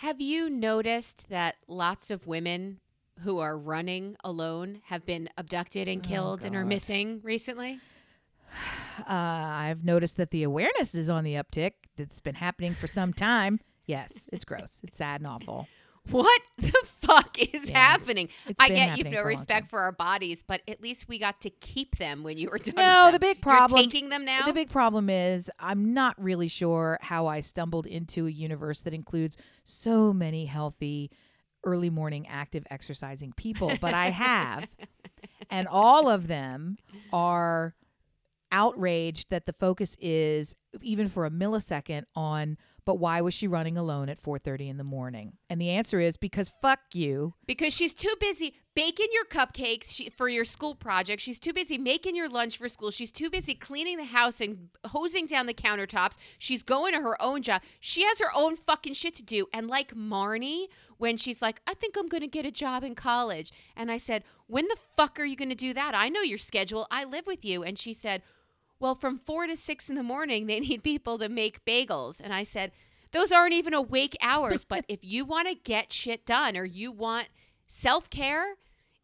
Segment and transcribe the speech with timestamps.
[0.00, 2.80] Have you noticed that lots of women
[3.20, 7.80] who are running alone have been abducted and Oh, killed and are missing recently?
[9.00, 11.72] Uh, I've noticed that the awareness is on the uptick.
[11.98, 13.60] It's been happening for some time.
[13.84, 14.80] Yes, it's gross.
[14.82, 15.68] It's sad and awful.
[16.10, 16.72] What the
[17.06, 17.78] fuck is Yeah.
[17.78, 18.28] happening?
[18.46, 21.08] It's I get you've no for a long respect for our bodies, but at least
[21.08, 22.74] we got to keep them when you were done.
[22.76, 24.44] No, the big problem- You're taking them now.
[24.46, 28.92] The big problem is I'm not really sure how I stumbled into a universe that
[28.94, 31.10] includes so many healthy,
[31.64, 34.68] early morning active exercising people, but I have.
[35.50, 36.76] and all of them
[37.12, 37.74] are
[38.52, 43.76] outraged that the focus is even for a millisecond on but why was she running
[43.76, 45.34] alone at 4:30 in the morning?
[45.50, 47.34] And the answer is because fuck you.
[47.46, 51.20] because she's too busy baking your cupcakes for your school project.
[51.22, 52.90] She's too busy making your lunch for school.
[52.90, 56.12] She's too busy cleaning the house and hosing down the countertops.
[56.38, 57.62] She's going to her own job.
[57.80, 59.46] She has her own fucking shit to do.
[59.52, 60.66] And like Marnie,
[60.98, 63.50] when she's like, I think I'm going to get a job in college.
[63.76, 65.94] And I said, When the fuck are you going to do that?
[65.94, 66.86] I know your schedule.
[66.90, 67.62] I live with you.
[67.62, 68.22] And she said,
[68.78, 72.16] Well, from four to six in the morning, they need people to make bagels.
[72.20, 72.72] And I said,
[73.16, 74.64] Those aren't even awake hours.
[74.64, 77.28] but if you want to get shit done or you want
[77.68, 78.56] self care,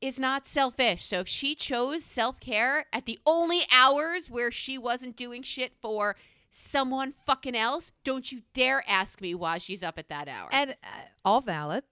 [0.03, 1.07] is not selfish.
[1.07, 5.73] So if she chose self care at the only hours where she wasn't doing shit
[5.81, 6.17] for
[6.51, 10.49] someone fucking else, don't you dare ask me why she's up at that hour.
[10.53, 11.85] And uh, all valid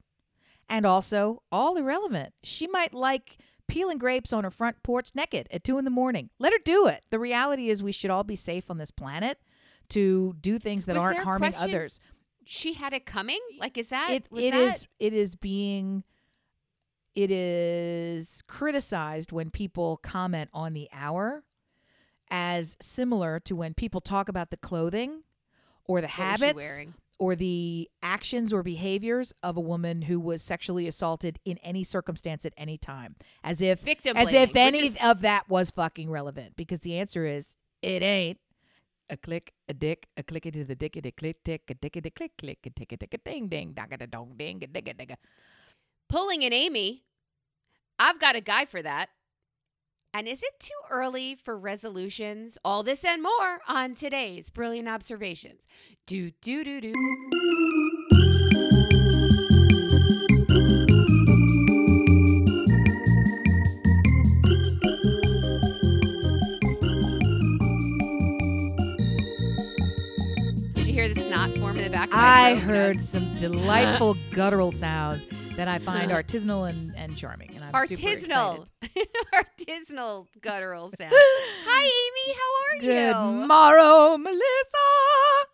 [0.68, 2.34] and also all irrelevant.
[2.42, 6.30] She might like peeling grapes on her front porch naked at two in the morning.
[6.38, 7.04] Let her do it.
[7.10, 9.38] The reality is we should all be safe on this planet
[9.90, 11.70] to do things that Was aren't harming question?
[11.74, 12.00] others.
[12.44, 13.38] she had it coming?
[13.58, 14.60] Like, is that it, it that?
[14.60, 16.04] is it is being
[17.14, 21.42] it is criticized when people comment on the hour
[22.30, 25.22] as similar to when people talk about the clothing
[25.84, 26.94] or the what habits wearing?
[27.18, 32.46] or the actions or behaviors of a woman who was sexually assaulted in any circumstance
[32.46, 36.54] at any time as if Victim as if any is- of that was fucking relevant
[36.56, 38.38] because the answer is it ain't
[39.10, 42.58] a click a dick a clickety to the dickety click tick a dickety click click
[42.64, 45.16] a tick a tick a ding ding dong a dong ding a dig a dig
[46.10, 47.04] pulling an Amy.
[47.98, 49.08] I've got a guy for that.
[50.12, 52.58] And is it too early for resolutions?
[52.64, 55.62] All this and more on today's Brilliant Observations.
[56.06, 57.79] Do, do, do, do.
[72.12, 72.62] I throat?
[72.64, 75.26] heard some delightful guttural sounds
[75.56, 78.66] that I find artisanal and, and charming and I'm super artisanal,
[79.34, 81.12] artisanal guttural sounds.
[81.14, 82.34] Hi, Amy.
[82.34, 82.86] How are Good
[83.34, 83.40] you?
[83.40, 84.78] Good morrow, Melissa.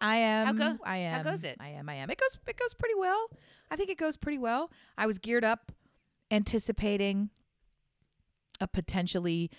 [0.01, 0.57] I am.
[0.57, 1.25] go- I how am.
[1.25, 1.57] goes it?
[1.61, 1.89] I am.
[1.89, 2.11] I am.
[2.11, 2.39] It goes.
[2.47, 3.29] It goes pretty well.
[3.71, 4.71] I think it goes pretty well.
[4.97, 5.73] I was geared up,
[6.31, 7.31] anticipating
[8.61, 9.51] a potentially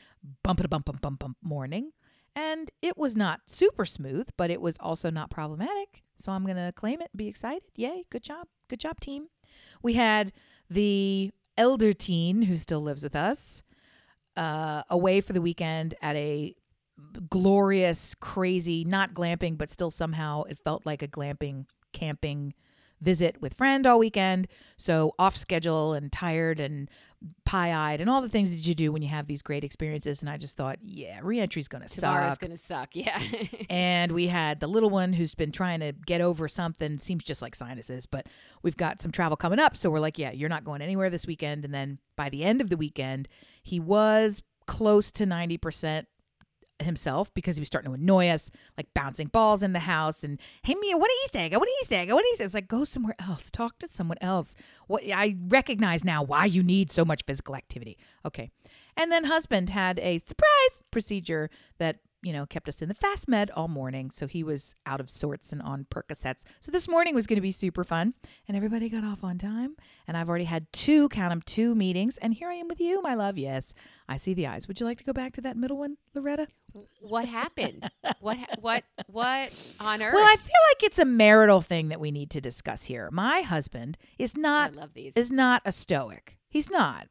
[0.44, 1.92] bump a bump bump bump bump morning,
[2.38, 6.04] and it was not super smooth, but it was also not problematic.
[6.16, 7.10] So I'm gonna claim it.
[7.16, 7.64] Be excited.
[7.76, 8.06] Yay!
[8.12, 8.48] Good job.
[8.70, 9.30] Good job, team.
[9.82, 10.32] We had
[10.70, 13.64] the elder teen who still lives with us
[14.36, 16.56] uh, away for the weekend at a
[17.28, 22.54] glorious, crazy, not glamping, but still somehow it felt like a glamping, camping
[23.02, 24.48] visit with friend all weekend.
[24.78, 26.88] So off schedule and tired and
[27.46, 30.22] pie eyed and all the things that you do when you have these great experiences.
[30.22, 32.40] And I just thought, yeah, reentry's gonna Tomorrow's suck.
[32.40, 32.90] gonna suck.
[32.94, 33.20] Yeah.
[33.70, 37.42] and we had the little one who's been trying to get over something seems just
[37.42, 38.28] like sinuses but
[38.64, 41.26] we've got some travel coming up so we're like yeah you're not going anywhere this
[41.26, 43.28] weekend and then by the end of the weekend
[43.64, 46.06] he was close to 90%
[46.82, 50.40] himself because he was starting to annoy us like bouncing balls in the house and
[50.64, 52.54] hey Mia what are you saying what are you saying what are you saying it's
[52.54, 53.52] like go somewhere else.
[53.52, 54.56] Talk to someone else.
[54.88, 57.98] What I recognize now why you need so much physical activity.
[58.26, 58.52] Okay.
[58.96, 63.26] And then husband had a surprise procedure that you know kept us in the fast
[63.30, 67.16] med all morning so he was out of sorts and on percocets so this morning
[67.16, 68.14] was going to be super fun
[68.50, 72.18] and everybody got off on time and i've already had two count 'em two meetings
[72.18, 73.74] and here i am with you my love yes
[74.10, 76.48] i see the eyes would you like to go back to that middle one loretta
[77.02, 77.90] what happened?
[78.20, 78.38] What?
[78.60, 78.84] What?
[79.08, 80.14] What on earth?
[80.14, 83.42] well i feel like it's a marital thing that we need to discuss here my
[83.42, 85.14] husband is I not love these.
[85.16, 86.38] is not a stoic.
[86.50, 87.08] He's not.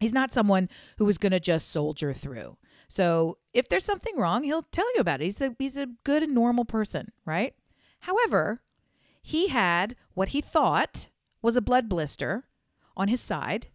[0.00, 0.68] He's not someone
[0.98, 2.56] who is going to just soldier through.
[2.92, 5.24] So if there's something wrong, he'll tell you about it.
[5.24, 7.54] He's a he's a good and normal person, right?
[8.00, 8.60] However,
[9.22, 11.08] he had what he thought
[11.40, 12.44] was a blood blister
[12.94, 13.68] on his side.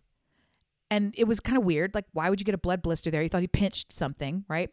[0.92, 1.96] And it was kind of weird.
[1.96, 3.24] Like, why would you get a blood blister there?
[3.24, 4.69] He thought he pinched something, right?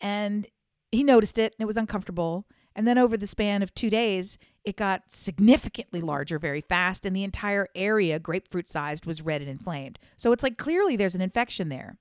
[0.00, 0.46] And
[0.92, 2.46] he noticed it and it was uncomfortable.
[2.76, 7.16] And then over the span of two days, it got significantly larger very fast, and
[7.16, 9.98] the entire area, grapefruit sized, was red and inflamed.
[10.16, 11.98] So it's like clearly there's an infection there.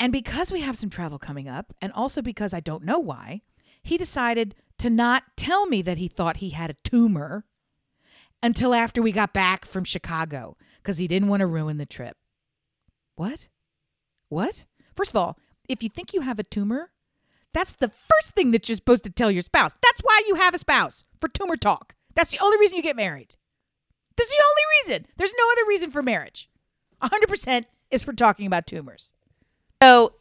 [0.00, 3.42] And because we have some travel coming up, and also because I don't know why,
[3.82, 7.44] he decided to not tell me that he thought he had a tumor
[8.42, 12.16] until after we got back from Chicago because he didn't want to ruin the trip.
[13.16, 13.48] What?
[14.30, 14.64] What?
[14.96, 15.38] First of all,
[15.68, 16.92] if you think you have a tumor,
[17.52, 19.72] that's the first thing that you're supposed to tell your spouse.
[19.82, 21.94] That's why you have a spouse for tumor talk.
[22.14, 23.34] That's the only reason you get married.
[24.16, 25.06] That's the only reason.
[25.18, 26.48] There's no other reason for marriage.
[27.02, 29.12] 100% is for talking about tumors.
[29.82, 30.12] So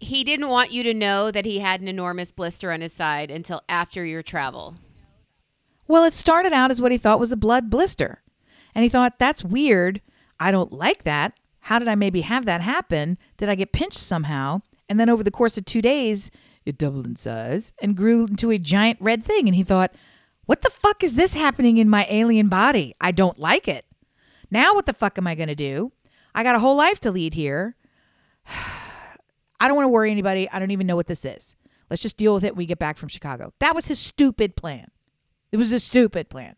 [0.00, 3.30] he didn't want you to know that he had an enormous blister on his side
[3.30, 4.74] until after your travel.
[5.86, 8.22] Well, it started out as what he thought was a blood blister.
[8.74, 10.00] And he thought, that's weird.
[10.40, 11.38] I don't like that.
[11.60, 13.16] How did I maybe have that happen?
[13.36, 14.62] Did I get pinched somehow?
[14.88, 16.30] And then over the course of two days,
[16.66, 19.46] it doubled in size and grew into a giant red thing.
[19.46, 19.94] And he thought,
[20.46, 22.96] what the fuck is this happening in my alien body?
[23.00, 23.86] I don't like it.
[24.50, 25.92] Now, what the fuck am I going to do?
[26.34, 27.76] I got a whole life to lead here.
[29.64, 30.46] I don't want to worry anybody.
[30.50, 31.56] I don't even know what this is.
[31.88, 33.54] Let's just deal with it when we get back from Chicago.
[33.60, 34.88] That was his stupid plan.
[35.52, 36.56] It was a stupid plan.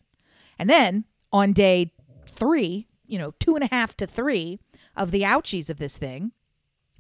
[0.59, 1.93] And then on day
[2.29, 4.59] three, you know, two and a half to three
[4.97, 6.33] of the ouchies of this thing,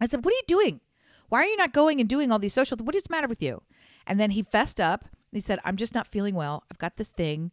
[0.00, 0.80] I said, What are you doing?
[1.28, 2.76] Why are you not going and doing all these social?
[2.76, 3.62] Th- what is the matter with you?
[4.06, 5.06] And then he fessed up.
[5.32, 6.62] He said, I'm just not feeling well.
[6.70, 7.50] I've got this thing.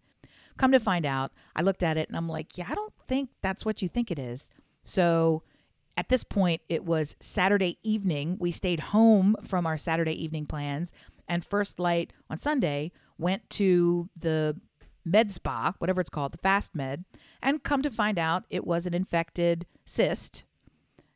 [0.58, 3.32] Come to find out, I looked at it and I'm like, Yeah, I don't think
[3.42, 4.52] that's what you think it is.
[4.84, 5.42] So
[5.96, 8.38] at this point, it was Saturday evening.
[8.40, 10.92] We stayed home from our Saturday evening plans,
[11.28, 14.60] and First Light on Sunday went to the
[15.06, 17.06] med spa, whatever it's called, the fast med,
[17.42, 20.44] and come to find out it was an infected cyst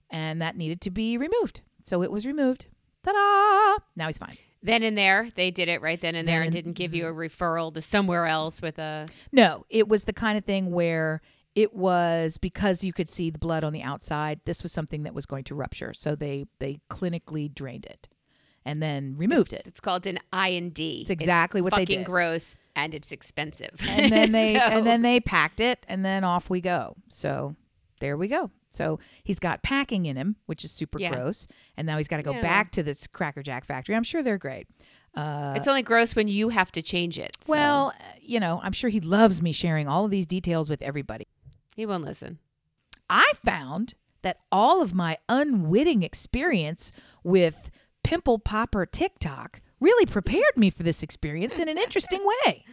[0.10, 1.62] and that needed to be removed.
[1.84, 2.68] So it was removed.
[3.04, 3.84] Ta da!
[3.96, 4.38] Now he's fine.
[4.64, 6.94] Then and there, they did it right then and there Then and and- didn't give
[6.94, 9.08] you a referral to somewhere else with a.
[9.32, 11.22] No, it was the kind of thing where
[11.58, 14.40] it was because you could see the blood on the outside.
[14.46, 18.08] This was something that was going to rupture, so they they clinically drained it
[18.64, 19.64] and then removed it.
[19.66, 21.00] It's called an I and D.
[21.02, 22.06] It's exactly what they fucking did.
[22.06, 23.72] gross and it's expensive.
[23.82, 26.96] And then they So- and then they packed it and then off we go.
[27.10, 27.56] So
[28.02, 28.52] there we go.
[28.70, 31.12] So he's got packing in him, which is super Yeah.
[31.12, 32.42] gross, and now he's got to go Yeah.
[32.42, 33.96] back to this Cracker Jack factory.
[33.96, 34.68] I'm sure they're great.
[35.16, 37.36] Uh, it's only gross when you have to change it.
[37.44, 40.70] so well, uh, you know, I'm sure he loves me sharing all of these details
[40.70, 41.26] with everybody.
[41.78, 42.40] He won't listen.
[43.10, 43.94] I found
[44.24, 46.92] that all of my unwitting experience
[47.24, 47.72] with
[48.04, 52.66] pimple popper TikTok really prepared me for this experience in an interesting way.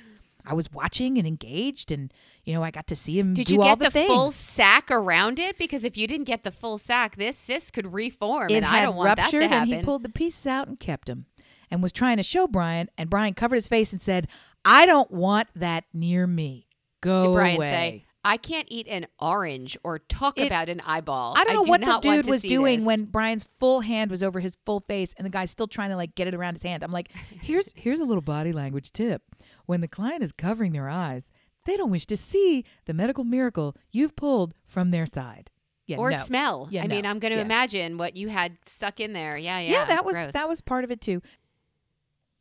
[0.46, 2.12] I was watching and engaged, and
[2.44, 4.30] you know, I got to see him Did do you all get the, the, full
[4.30, 5.58] sack around it?
[5.58, 8.82] Because if you didn't get the full sack, this cyst could reform, it and had
[8.82, 9.70] I don't want that to happen.
[9.72, 11.26] and he pulled the pieces out and kept them,
[11.70, 14.28] and was trying to show Brian, and Brian covered his face and said,
[14.64, 16.68] "I don't want that near me.
[17.00, 20.80] Go Did Brian away." say, "I can't eat an orange or talk It- about an
[20.80, 24.10] eyeball." I don't know do what the dude was doing this." when Brian's full hand
[24.10, 26.54] was over his full face and the guy's still trying to like get it around
[26.54, 26.82] his hand.
[26.82, 27.10] I'm like,
[27.42, 29.22] here's here's a little body language tip.
[29.66, 31.30] When the client is covering their eyes,
[31.66, 35.50] they don't wish to see the medical miracle you've pulled from their side.
[35.86, 36.24] Yeah, or no.
[36.24, 36.68] smell.
[36.70, 37.04] Yeah, I mean.
[37.04, 37.44] I'm going to Yeah.
[37.44, 39.36] imagine what you had stuck in there.
[39.36, 39.70] Yeah, yeah.
[39.72, 40.32] Yeah, that was gross.
[40.32, 41.20] that was part of it too.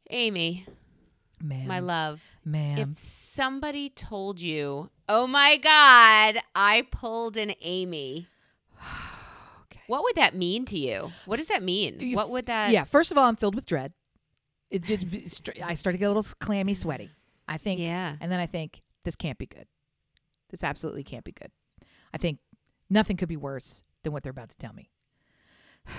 [0.10, 0.66] Amy,
[1.42, 2.22] Man, my love.
[2.46, 2.78] man.
[2.78, 8.28] If somebody told you, "Oh my God, I pulled an Amy,"
[9.64, 9.82] okay.
[9.88, 11.12] what would that mean to you?
[11.26, 12.00] What does that mean?
[12.00, 12.72] You What would that?
[12.72, 13.94] yeah, first of all, I'm filled with dread.
[14.70, 15.06] It just
[15.64, 17.12] I start to get a little clammy, sweaty.
[17.48, 18.16] I think Yeah.
[18.20, 19.68] And then I think this can't be good.
[20.50, 21.52] This absolutely can't be good.
[22.14, 22.40] I think
[22.90, 24.90] nothing could be worse than what they're about to tell me.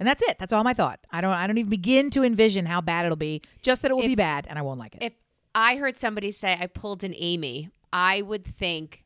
[0.00, 0.40] And that's it.
[0.40, 0.98] That's all my thought.
[1.12, 3.42] I don't I don't even begin to envision how bad it'll be.
[3.62, 5.02] Just that it will be bad and I won't like it.
[5.04, 5.12] If
[5.54, 9.04] I heard somebody say I pulled an Amy, I would think,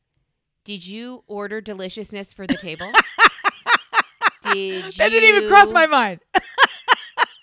[0.65, 2.91] "Did you order deliciousness for the table?"
[4.53, 6.21] Did that didn't even cross my mind.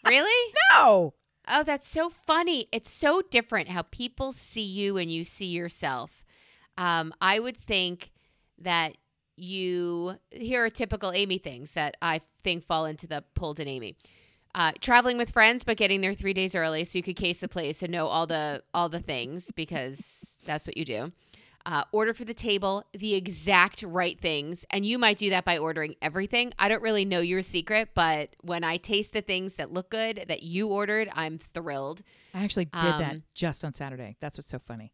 [0.08, 0.54] Really?
[0.74, 1.14] no.
[1.48, 2.68] Oh, that's so funny.
[2.72, 6.24] It's so different how people see you and you see yourself.
[6.78, 8.12] Um, I would think
[8.60, 8.98] that
[9.36, 13.96] you here are typical Amy things that I think fall into the pulled an Amy.
[14.54, 17.48] Uh, traveling with friends, but getting there three days early so you could case the
[17.48, 20.00] place and know all the all the things because
[20.46, 21.12] that's what you do.
[21.66, 25.58] Uh, order for the table the exact right things, and you might do that by
[25.58, 26.54] ordering everything.
[26.60, 30.26] I don't really know your secret, but when I taste the things that look good
[30.28, 32.04] that you ordered, I'm thrilled.
[32.36, 34.16] I actually did that Um, just on Saturday.
[34.20, 34.94] That's what's so funny.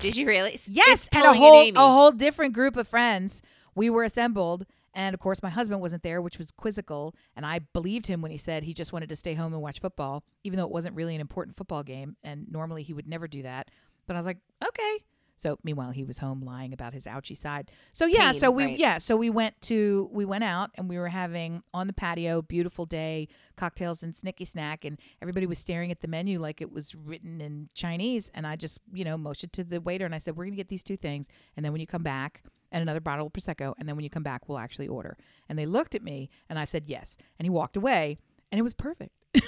[0.00, 0.60] Did you really?
[0.66, 3.42] Yes, and a whole a whole different group of friends.
[3.74, 7.14] We were assembled, and of course, my husband wasn't there, which was quizzical.
[7.36, 9.80] And I believed him when he said he just wanted to stay home and watch
[9.80, 12.16] football, even though it wasn't really an important football game.
[12.22, 13.68] And normally he would never do that.
[14.06, 14.98] But I was like, okay.
[15.38, 17.70] So meanwhile, he was home lying about his ouchy side.
[17.92, 18.78] So yeah, Pain, so we right.
[18.78, 22.42] yeah, so we went to we went out and we were having on the patio,
[22.42, 26.72] beautiful day, cocktails and snicky snack, and everybody was staring at the menu like it
[26.72, 28.30] was written in Chinese.
[28.34, 30.68] And I just you know motioned to the waiter and I said, we're gonna get
[30.68, 32.42] these two things, and then when you come back.
[32.70, 35.16] And another bottle of prosecco, and then when you come back, we'll actually order.
[35.48, 37.16] And they looked at me, and I said yes.
[37.38, 38.18] And he walked away,
[38.52, 39.14] and it was perfect.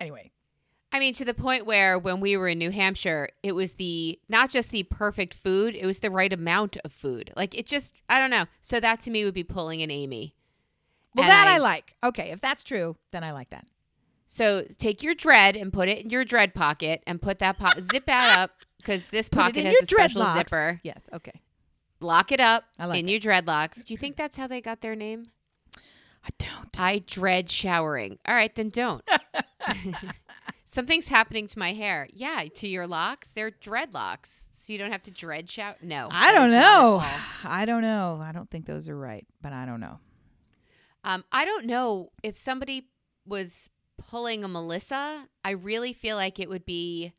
[0.00, 0.32] anyway,
[0.96, 4.18] I mean, to the point where when we were in New Hampshire, it was the
[4.30, 7.34] not just the perfect food, it was the right amount of food.
[7.36, 8.46] Like it just, I don't know.
[8.62, 10.34] So that to me would be pulling an Amy.
[11.14, 11.94] well, And that I, like.
[12.02, 13.66] Okay, if that's true, then I like that.
[14.26, 17.78] So take your dread and put it in your dread pocket and put that po-
[17.92, 20.80] zip that up because this Put pocket has a special zipper.
[20.82, 21.10] Yes.
[21.12, 21.42] Okay.
[22.00, 23.12] Lock it up I like in it.
[23.12, 23.84] your dreadlocks.
[23.84, 25.26] Do you think that's how they got their name?
[26.24, 26.80] I don't.
[26.80, 28.18] I dread showering.
[28.26, 29.04] All right, then don't.
[30.76, 32.06] Something's happening to my hair.
[32.12, 34.42] Yeah, to your locks, they're dreadlocks.
[34.58, 35.74] So you don't have to dread shower.
[35.80, 36.70] No, I don't is not at
[37.44, 37.50] know.
[37.50, 38.20] I don't know.
[38.22, 40.00] I don't think those are right, but I don't know.
[41.02, 42.90] Um, I don't know if somebody
[43.24, 45.24] was pulling a Melissa.
[45.42, 47.14] I really feel like it would be.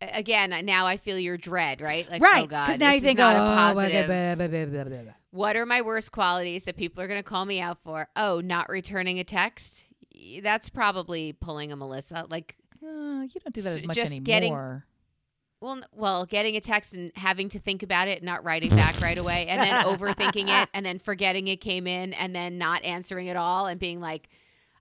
[0.00, 2.10] Again, now I feel your dread, right?
[2.10, 2.42] Like, right.
[2.42, 4.06] oh god, Because now you think, not oh, a positive.
[4.08, 4.34] blah,
[4.82, 5.12] blah, blah.
[5.30, 8.08] What are my worst qualities that people are going to call me out for?
[8.16, 9.84] Oh, not returning a text.
[10.42, 12.26] That's probably pulling a Melissa.
[12.28, 14.24] Like, Uh, you don't do that as much just anymore.
[14.24, 14.82] getting-
[15.60, 19.18] well, well, getting a text and having to think about it, not writing back right
[19.18, 23.28] away, and then overthinking it, and then forgetting it came in, and then not answering
[23.28, 24.30] at all, and being like,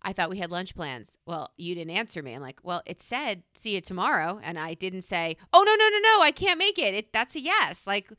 [0.02, 2.34] "I thought we had lunch plans." Well, you didn't answer me.
[2.34, 5.90] I'm like, "Well, it said see you tomorrow," and I didn't say, "Oh no, no,
[5.90, 7.82] no, no, I can't make it." It that's a yes.
[7.86, 8.10] Like,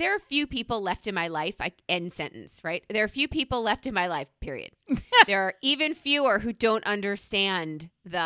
[0.00, 1.54] there are a few people left in my life.
[1.60, 2.54] I end sentence.
[2.64, 2.84] Right?
[2.88, 4.28] There are a few people left in my life.
[4.40, 4.72] Period.
[5.26, 8.18] there are even fewer who don't understand the.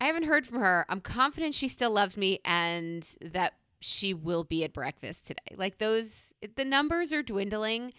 [0.00, 0.86] I haven't heard from her.
[0.88, 5.54] I'm confident she still loves me and that she will be at breakfast today.
[5.56, 7.92] Like those, the numbers are dwindling.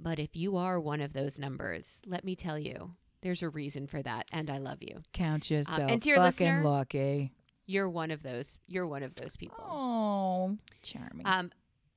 [0.00, 2.92] But if you are one of those numbers, let me tell you,
[3.22, 4.26] there's a reason for that.
[4.32, 5.02] And I love you.
[5.12, 7.32] Count yourself and to your fucking listener- lucky.
[7.66, 8.58] You're one of those.
[8.66, 9.62] You're one of those people.
[9.62, 11.26] Oh, charming.
[11.26, 11.50] Um,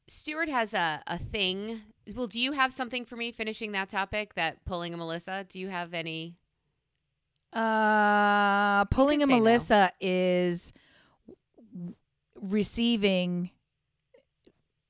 [0.07, 1.81] Stuart has a, a thing.
[2.15, 5.45] Well, do you have something for me finishing that topic, that pulling a Melissa?
[5.49, 6.35] Do you have any?
[7.53, 9.37] Uh, pulling a say no.
[9.39, 10.73] Melissa is
[12.41, 13.51] receiving.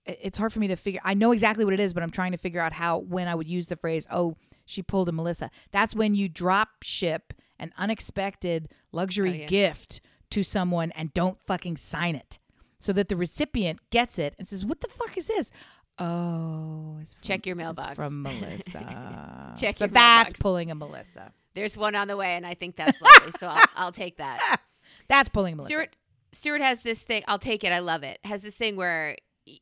[0.05, 1.01] It's hard for me to figure.
[1.03, 3.35] I know exactly what it is, but I'm trying to figure out how when I
[3.35, 7.71] would use the phrase "Oh, she pulled a Melissa." That's when you drop ship an
[7.77, 9.45] unexpected luxury Oh, yeah.
[9.45, 10.01] gift
[10.31, 12.39] to someone and don't fucking sign it,
[12.81, 15.51] so that the recipient gets it and says, "What the fuck is this?"
[15.99, 17.95] Oh, it's from, Check your mailbox.
[17.95, 19.55] from Melissa.
[19.57, 20.33] Check so your that's mailbox.
[20.39, 21.31] pulling a Melissa.
[21.53, 23.33] There's one on the way, and I think that's lovely.
[23.39, 24.57] so I'll, I'll take that.
[25.07, 25.73] That's pulling a Melissa.
[25.73, 25.95] Stuart
[26.33, 27.23] Stuart has this thing.
[27.27, 27.71] I'll take it.
[27.71, 28.19] I love it.
[28.23, 29.17] Has this thing where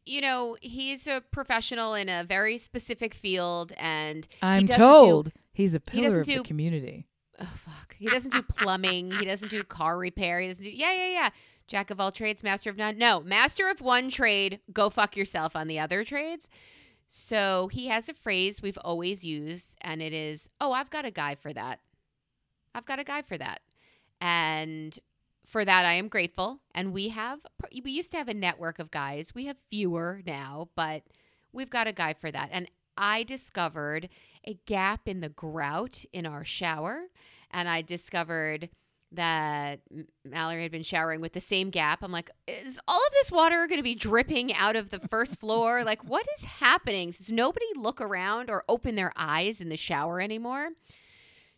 [0.05, 5.31] you know he's a professional in a very specific field, and I'm doesn't do- told
[5.51, 7.07] he's a pillar of the community.
[7.39, 9.11] oh fuck, he doesn't do plumbing.
[9.11, 10.39] he doesn't do car repair.
[10.39, 11.29] He doesn't do yeah yeah yeah.
[11.69, 12.97] Jack of all trades, master of none.
[12.97, 14.59] No, master of one trade.
[14.73, 16.47] Go fuck yourself on the other trades.
[17.07, 21.11] So he has a phrase we've always used, and it is, "Oh, I've got a
[21.11, 21.79] guy for that.
[22.75, 23.61] I've got a guy for that."
[24.19, 24.99] And
[25.45, 26.59] for that, I am grateful.
[26.75, 27.39] And we have,
[27.83, 29.33] we used to have a network of guys.
[29.33, 31.03] We have fewer now, but
[31.51, 32.49] we've got a guy for that.
[32.51, 34.09] And I discovered
[34.45, 37.05] a gap in the grout in our shower.
[37.51, 38.69] And I discovered
[39.11, 39.79] that
[40.23, 42.03] Mallory had been showering with the same gap.
[42.03, 45.39] I'm like, is all of this water going to be dripping out of the first
[45.39, 45.83] floor?
[45.89, 47.11] Like, what is happening?
[47.11, 50.69] Does nobody look around or open their eyes in the shower anymore?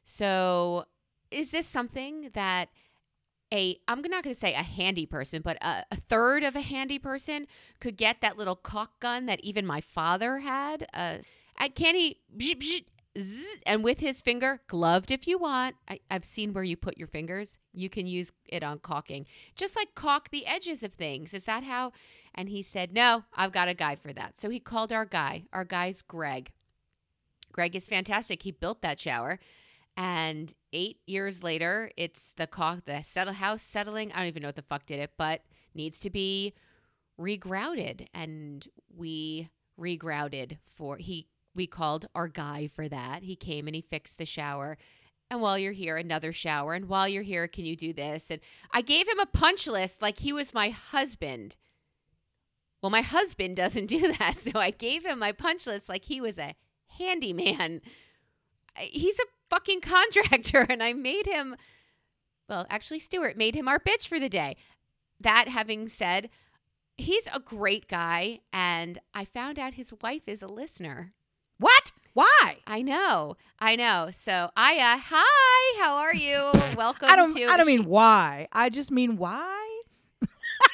[0.05, 0.85] So,
[1.31, 2.69] is this something that
[3.53, 6.61] a I'm not going to say a handy person, but a, a third of a
[6.61, 7.47] handy person
[7.81, 10.87] could get that little caulk gun that even my father had?
[10.93, 11.17] Uh,
[11.57, 12.19] I can he
[13.17, 15.75] zzz, and with his finger gloved if you want.
[15.87, 17.57] I, I've seen where you put your fingers.
[17.73, 19.25] You can use it on caulking,
[19.55, 21.33] just like caulk the edges of things.
[21.33, 21.91] Is that how?
[22.33, 25.43] And he said, "No, I've got a guy for that." So he called our guy.
[25.51, 26.51] Our guy's Greg.
[27.51, 28.43] Greg is fantastic.
[28.43, 29.39] He built that shower.
[29.97, 34.11] And eight years later, it's the caulk, the settle house settling.
[34.13, 35.41] I don't even know what the fuck did it, but
[35.75, 36.53] needs to be
[37.19, 38.07] regrouted.
[38.13, 39.49] And we
[39.79, 41.27] regrouted for he.
[41.55, 43.23] We called our guy for that.
[43.23, 44.77] He came and he fixed the shower.
[45.29, 46.73] And while you're here, another shower.
[46.73, 48.25] And while you're here, can you do this?
[48.29, 48.41] And
[48.71, 51.55] I gave him a punch list like he was my husband.
[52.81, 54.39] Well, my husband doesn't do that.
[54.41, 56.55] So I gave him my punch list like he was a
[56.97, 57.81] handyman.
[58.77, 61.55] He's a fucking contractor and I made him
[62.51, 64.57] well, actually, Stuart made him our bitch for the day.
[65.21, 66.29] That having said,
[66.97, 71.13] he's a great guy, and I found out his wife is a listener.
[71.61, 71.91] What?
[72.13, 72.57] Why?
[72.65, 74.09] I know, I know.
[74.11, 76.51] So, Aya, hi, how are you?
[76.75, 77.07] Welcome.
[77.07, 77.35] I don't.
[77.35, 78.47] To, I don't mean why.
[78.51, 79.81] I just mean why.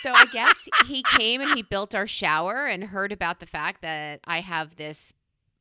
[0.01, 0.55] so I guess
[0.87, 4.77] he came and he built our shower and heard about the fact that I have
[4.77, 5.11] this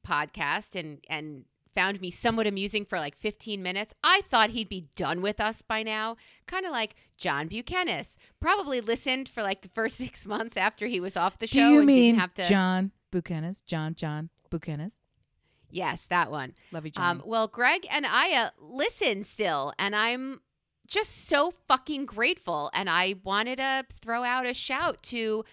[0.07, 3.93] podcast and and found me somewhat amusing for like 15 minutes.
[4.05, 6.17] I thought he'd be done with us by now,
[6.47, 8.05] kind of like John Buchanan.
[8.41, 11.69] Probably listened for like the first 6 months after he was off the show Do
[11.73, 13.55] you and mean didn't have to John Buchanan?
[13.67, 14.93] John John Buchanan.
[15.77, 16.55] Yes, that one.
[16.73, 17.19] Love you, John.
[17.19, 20.41] Um, well, Greg and Aya listen still, and I'm
[20.87, 22.71] just so fucking grateful.
[22.73, 25.45] And I wanted to throw out a shout to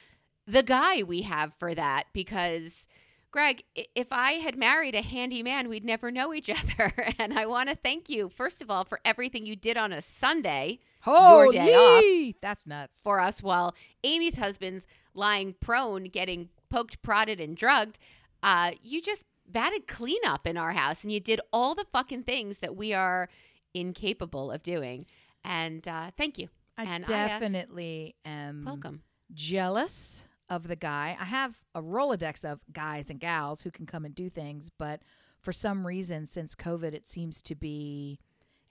[0.47, 2.85] the guy we have for that because,
[3.31, 6.49] Greg, if I had married a handy man, we'd never know each
[6.79, 6.93] other.
[7.19, 10.01] and I want to thank you, first of all, for everything you did on a
[10.01, 13.01] Sunday your day Holy, that's nuts.
[13.01, 13.75] for us while
[14.05, 17.99] Amy's husband's lying prone, getting poked, prodded, and drugged.
[18.41, 22.59] Uh, you just batted cleanup in our house and you did all the fucking things
[22.59, 23.29] that we are
[23.73, 25.05] incapable of doing.
[25.43, 26.49] And uh, thank you.
[26.77, 29.01] I And I, uh, definitely am Welcome.
[29.33, 31.17] jealous of the guy.
[31.19, 35.01] I have a Rolodex of guys and gals who can come and do things, but
[35.39, 38.19] for some reason, since COVID, it seems to be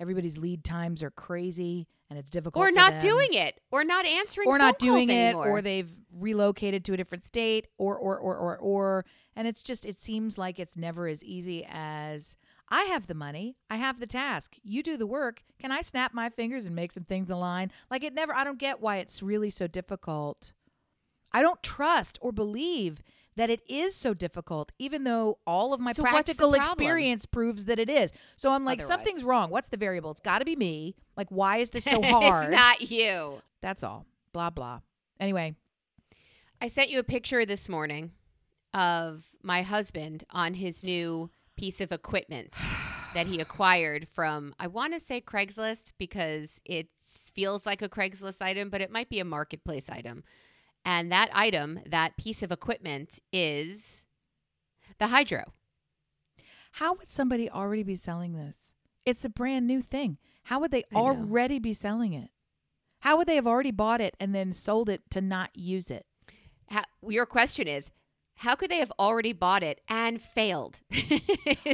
[0.01, 2.63] everybody's lead times are crazy and it's difficult.
[2.63, 5.49] Or not doing it, or not answering, or not doing it, anymore.
[5.49, 9.05] or they've relocated to a different state, or or or or or,
[9.35, 12.37] and it's just it seems like it's never as easy as
[12.69, 15.43] I have the money, I have the task, you do the work.
[15.59, 17.73] Can I snap my fingers and make some things align?
[17.91, 18.35] Like it never.
[18.35, 20.53] I don't get why it's really so difficult.
[21.33, 23.03] I don't trust or believe
[23.37, 27.79] that it is so difficult, even though all of my So practical experience proves that
[27.79, 28.13] it is.
[28.37, 28.89] So I'm like, Otherwise.
[28.95, 29.51] something's wrong.
[29.51, 30.11] What's the variable?
[30.11, 30.97] It's got to be me.
[31.17, 32.53] Like, why is this so hard?
[32.53, 33.41] it's not you.
[33.61, 34.07] That's all.
[34.33, 34.81] Blah blah.
[35.21, 35.55] Anyway,
[36.61, 38.13] I sent you a picture this morning
[38.75, 42.55] of my husband on his new piece of equipment
[43.15, 46.89] that he acquired from, I want to say Craigslist because it
[47.35, 50.25] feels like a Craigslist item, but it might be a marketplace item.
[50.85, 54.03] And that item, that piece of equipment is
[54.99, 55.53] the Hydro.
[56.73, 58.73] how would somebody already be selling this?
[59.07, 60.19] It's a brand new thing.
[60.45, 61.01] How would they I know.
[61.07, 62.31] already be selling it?
[63.01, 66.07] How would they have already bought it and then sold it to not use it?
[66.69, 67.91] How, your question is,
[68.37, 70.81] how could they have already bought it and failed?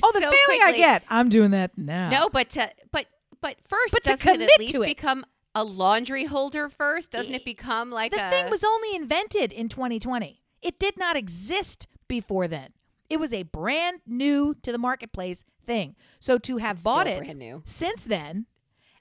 [0.02, 1.02] Oh, the so failing I get.
[1.08, 2.08] I'm doing that now.
[2.10, 3.06] No, but to but
[3.40, 4.86] but first, But to doesn't it at least to it.
[4.86, 7.10] become a laundry holder first?
[7.10, 10.42] Doesn't it become like the a thing was only invented in 2020.
[10.62, 12.70] It did not exist before then.
[13.08, 15.96] It was a brand new to the marketplace thing.
[16.20, 17.62] So to have bought still it brand new?
[17.64, 18.46] since then,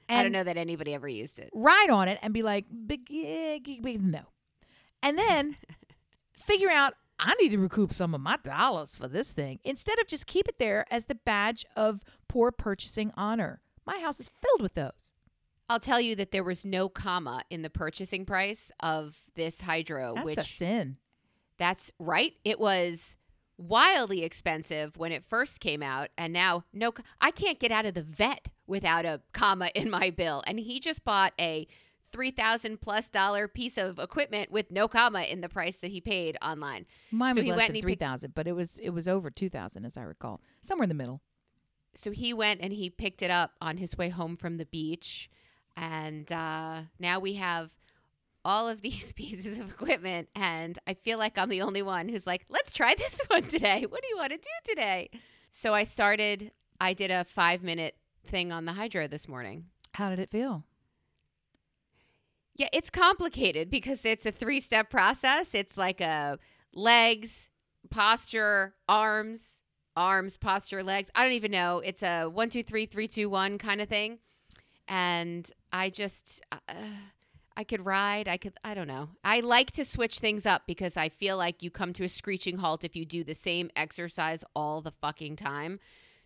[0.10, 1.49] I don't know that anybody ever used it.
[1.53, 4.21] ride on it and be like, big, yeah, big, no.
[5.03, 5.57] And then
[6.33, 10.07] figure out, I need to recoup some of my dollars for this thing instead of
[10.07, 13.62] just keep it there as the badge of poor purchasing honor.
[13.86, 15.12] My house is filled with those.
[15.69, 20.12] I'll tell you that there was no comma in the purchasing price of this hydro,
[20.15, 20.97] That's which a sin.
[21.58, 22.34] that's right.
[22.45, 23.15] It was
[23.58, 27.95] wildly expensive when it first came out, and now no, I can't get out of
[27.95, 30.43] the vet without a comma in my bill.
[30.47, 31.67] And he just bought a
[32.13, 35.99] three thousand plus dollar piece of equipment with no comma in the price that he
[35.99, 36.86] paid online.
[37.12, 37.99] Mine So was less went than three picked-
[38.34, 41.21] but it was it was over two thousand as I recall, somewhere in the middle.
[41.93, 45.30] so he went and he picked it up on his way home from the beach
[45.77, 47.69] and uh, now we have
[48.43, 52.25] all of these pieces of equipment and i feel like i'm the only one who's
[52.25, 53.85] like let's try this one today.
[53.87, 55.09] What do you want to do today?
[55.51, 59.65] So i started i did a five minute thing on the hydro this morning.
[59.93, 60.63] How did it feel?
[62.55, 65.47] yeah it's complicated because it's a three step process.
[65.53, 66.39] It's like a
[66.73, 67.47] legs
[67.89, 69.41] posture arms
[69.95, 71.09] arms posture legs.
[71.15, 71.81] I don't even know.
[71.83, 74.19] It's a one two three three two one kind of thing.
[74.87, 76.58] And i just uh,
[77.56, 80.97] i could ride i could i don't know i like to switch things up because
[80.97, 84.43] i feel like you come to a screeching halt if you do the same exercise
[84.56, 85.80] all the fucking time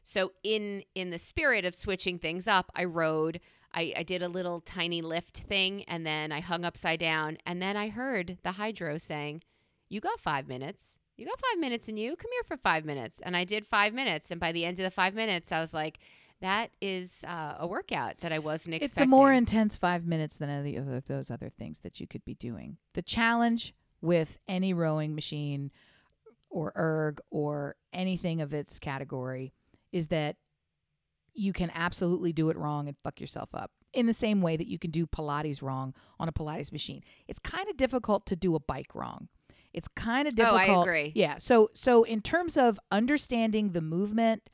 [0.04, 3.40] so in in the spirit of switching things up i rode
[3.74, 7.62] I, I did a little tiny lift thing and then I hung upside down and
[7.62, 9.44] then I heard the hydro saying,
[9.90, 10.84] You got five minutes.
[11.18, 12.16] You got five minutes in you.
[12.16, 13.20] Come here for five minutes.
[13.22, 14.32] And I did five minutes.
[14.32, 16.00] And by the end of the five minutes, I was like,
[16.42, 19.02] that is uh, a workout that I wasn't expecting.
[19.04, 22.26] It's a more intense five minutes than any of those other things that you could
[22.26, 22.78] be doing.
[22.94, 25.72] The challenge with any rowing machine
[26.50, 29.54] or erg or anything of its category
[29.92, 30.36] is that
[31.34, 33.72] you can absolutely do it wrong and fuck yourself up.
[33.94, 37.04] in the same way that you can do Pilates wrong on a Pilates machine.
[37.28, 39.28] It's kind of difficult to do a bike wrong.
[39.74, 40.62] It's kind of difficult.
[40.70, 41.12] Oh, I agree.
[41.16, 41.36] Yeah.
[41.38, 44.50] So so in terms of understanding the movement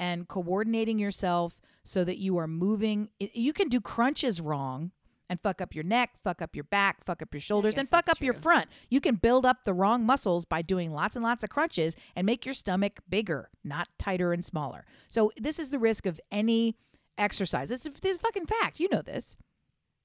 [0.00, 4.90] and coordinating yourself so that you are moving, you can do crunches wrong
[5.28, 8.08] and fuck up your neck, fuck up your back, fuck up your shoulders, and fuck
[8.08, 8.68] up your front.
[8.88, 12.26] You can build up the wrong muscles by doing lots and lots of crunches and
[12.26, 14.84] make your stomach bigger, not tighter and smaller.
[15.06, 16.74] So this is the risk of any
[17.16, 17.70] exercise.
[17.70, 18.80] It's, it's a fucking fact.
[18.80, 19.36] You know this.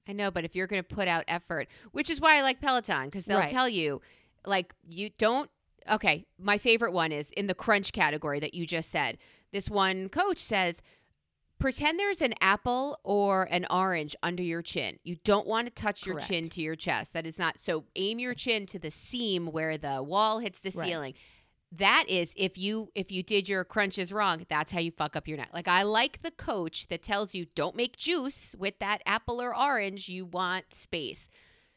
[0.06, 2.60] I know, but if you're going to put out effort, which is why I like
[2.60, 3.50] Peloton because they'll Right.
[3.50, 4.00] tell you,
[4.44, 5.50] like, you don't.
[5.90, 9.18] Okay, my favorite one is in the crunch category that you just said.
[9.56, 10.82] This one coach says,
[11.58, 14.98] pretend there's an apple or an orange under your chin.
[15.02, 17.14] You don't want to touch your chin to your chest.
[17.14, 17.84] That is not so.
[17.96, 20.88] Aim your chin to the seam where the wall hits the Right.
[20.88, 21.14] ceiling.
[21.72, 25.26] That is if you if you did your crunches wrong, that's how you fuck up
[25.26, 25.48] your neck.
[25.54, 29.56] Like I like the coach that tells you don't make juice with that apple or
[29.56, 30.06] orange.
[30.10, 31.28] You want space.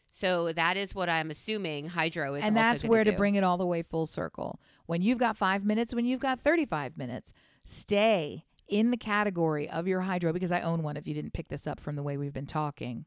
[0.10, 2.44] So that is what I'm assuming Hydro is.
[2.44, 4.60] and that's where to bring it all the way full circle.
[4.86, 7.32] When you've got five minutes, when you've got 35 minutes,
[7.64, 11.48] stay in the category of your hydro because I own one if you didn't pick
[11.48, 13.06] this up from the way we've been talking.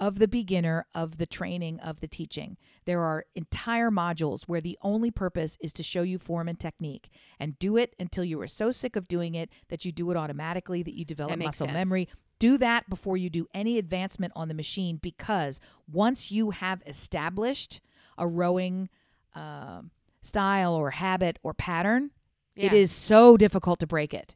[0.00, 2.56] Of the beginner, of the training, of the teaching.
[2.84, 7.10] There are entire modules where the only purpose is to show you form and technique
[7.40, 10.16] and do it until you are so sick of doing it that you do it
[10.16, 11.74] automatically, that you develop makes muscle sense.
[11.74, 12.08] memory.
[12.38, 15.60] Do that before you do any advancement on the machine because
[15.90, 17.80] once you have established
[18.16, 18.88] a rowing
[19.34, 19.90] um
[20.22, 22.10] style or habit or pattern,
[22.58, 22.78] it Yeah.
[22.78, 24.34] is so difficult to break it.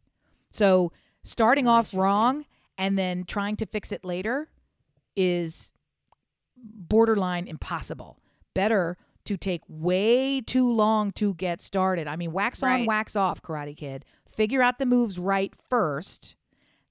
[0.51, 2.47] So starting Oh, off wrong
[2.79, 4.49] and then trying to fix it later
[5.17, 5.71] is
[6.57, 8.19] borderline impossible.
[8.55, 12.07] Better to take way too long to get started.
[12.09, 12.87] I mean, wax on, Right.
[12.87, 14.05] wax off, Karate Kid.
[14.29, 16.37] Figure out the moves right first,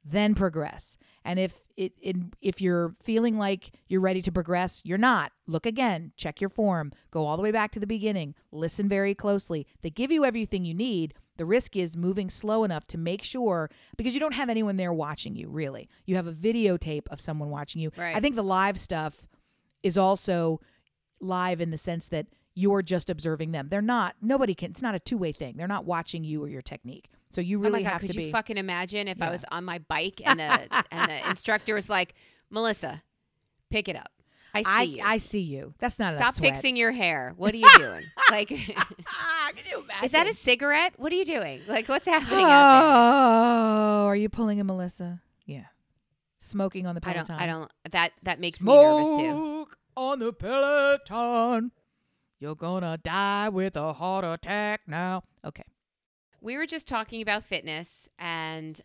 [0.04, 0.98] then progress.
[1.24, 5.32] And if it, it if you're feeling like you're ready to progress, you're not.
[5.48, 9.14] Look again, check your form, go all the way back to the beginning, listen very
[9.14, 9.68] closely.
[9.82, 11.14] They give you everything you need.
[11.38, 14.94] The risk is moving slow enough to make sure because you don't have anyone there
[14.94, 15.90] watching you, really.
[16.06, 17.92] You have a videotape of someone watching you.
[17.98, 18.16] Right.
[18.16, 19.28] I think the live stuff
[19.84, 20.60] is also
[21.20, 23.70] live in the sense that you're just observing them.
[23.70, 25.56] They're not nobody can it's not a two-way thing.
[25.58, 27.10] They're not watching you or your technique.
[27.32, 29.30] So you oh really my god, have could to you be fucking imagine if I
[29.30, 32.13] was on my bike and the and the instructor was like,
[32.50, 33.04] Melissa,
[33.70, 34.10] pick it up.
[34.54, 35.02] I see I you.
[35.04, 35.74] I see you.
[35.80, 37.34] That's not Stop fixing your hair.
[37.38, 38.04] What are you doing?
[38.30, 40.12] like, is can you imagine?
[40.12, 40.94] that a cigarette?
[40.98, 41.62] What are you doing?
[41.67, 45.22] Like, what's happening out Oh, are you pulling a Melissa?
[45.46, 45.65] Yeah.
[46.39, 47.12] Smoking on the there?
[47.12, 47.38] I Peloton.
[47.38, 47.41] don't.
[47.41, 47.72] I don't.
[47.91, 49.30] That that makes me nervous too.
[49.30, 51.72] Smoke on the Peloton.
[52.39, 55.24] You're gonna die with a heart attack now.
[55.46, 55.63] Okay.
[56.41, 58.82] We were just talking about fitness, and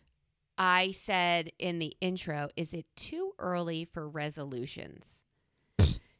[0.58, 5.04] I said in the intro, is it too early for resolutions?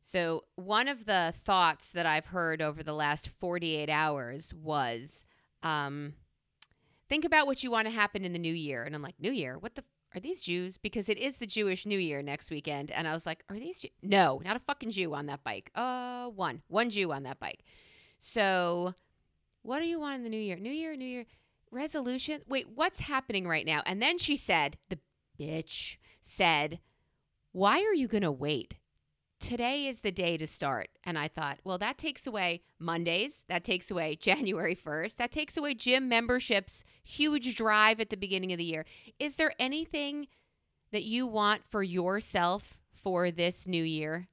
[0.03, 5.25] so, one of the thoughts that I've heard over the last 48 hours was
[5.63, 6.15] um,
[7.09, 8.85] think about what you want to happen in the new year.
[8.85, 9.59] And I'm like, New Year?
[9.59, 9.85] What the?
[10.15, 10.79] Are these Jews?
[10.79, 12.91] Because it is the Jewish New Year next weekend.
[12.91, 13.89] And I was like, are these Jew?
[14.03, 15.71] No, not a fucking Jew on that bike.
[15.75, 16.63] Uh, one.
[16.69, 17.63] One Jew on that bike.
[18.21, 18.95] So,
[19.67, 20.57] what do you want in the new year?
[20.57, 21.27] New year, new year,
[21.71, 22.41] resolution.
[22.49, 23.83] Wait, what's happening right now?
[23.85, 24.99] And then she said, the
[25.39, 26.79] bitch said,
[27.53, 28.75] Why are you going to wait?
[29.41, 30.89] Today is the day to start.
[31.05, 33.33] And I thought, well, that takes away Mondays.
[33.49, 35.17] That takes away January 1st.
[35.17, 38.87] That takes away gym memberships, huge drive at the beginning of the year.
[39.19, 40.29] Is there anything
[40.93, 44.29] that you want for yourself for this new year?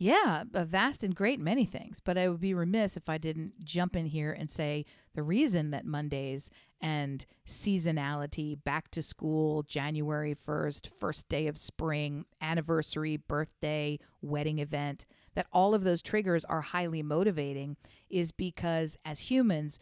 [0.00, 2.00] Yeah, a vast and great many things.
[2.02, 4.84] But I would be remiss if I didn't jump in here and say
[5.14, 12.26] the reason that Mondays and seasonality, back to school, January 1st, first day of spring,
[12.40, 17.76] anniversary, birthday, wedding event, that all of those triggers are highly motivating
[18.08, 19.80] is because as humans,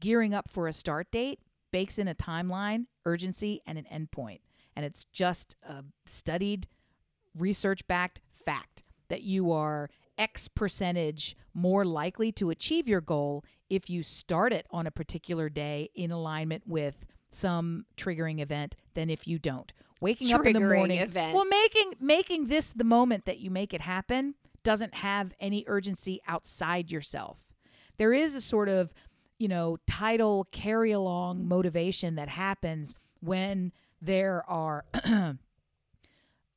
[0.00, 1.40] gearing up for a start date
[1.72, 4.40] bakes in a timeline, urgency, and an endpoint.
[4.74, 6.68] And it's just a studied,
[7.34, 13.90] research backed fact that you are X percentage more likely to achieve your goal if
[13.90, 19.26] you start it on a particular day in alignment with some triggering event than if
[19.26, 19.72] you don't.
[20.00, 20.98] Waking up in the morning.
[21.00, 21.34] event.
[21.34, 26.20] Well, making making this the moment that you make it happen doesn't have any urgency
[26.26, 27.44] outside yourself.
[27.96, 28.92] There is a sort of,
[29.38, 34.84] you know, tidal carry along motivation that happens when there are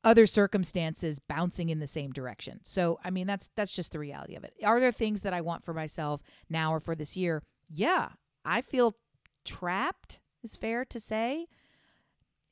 [0.02, 2.60] other circumstances bouncing in the same direction.
[2.62, 4.54] So, I mean, that's that's just the reality of it.
[4.64, 7.42] Are there things that I want for myself now or for this year?
[7.68, 8.10] Yeah,
[8.44, 8.96] I feel
[9.44, 11.46] trapped is fair to say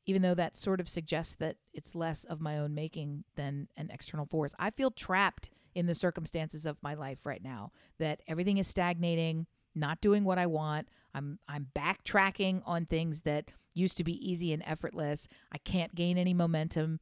[0.09, 3.91] even though that sort of suggests that it's less of my own making than an
[3.93, 4.55] external force.
[4.59, 9.47] I feel trapped in the circumstances of my life right now that everything is stagnating,
[9.75, 10.89] not doing what I want.
[11.15, 15.29] I'm I'm backtracking on things that used to be easy and effortless.
[15.53, 17.01] I can't gain any momentum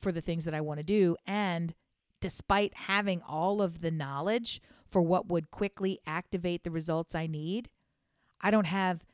[0.00, 1.74] for the things that I want to do and
[2.20, 7.68] despite having all of the knowledge for what would quickly activate the results I need,
[8.40, 9.04] I don't have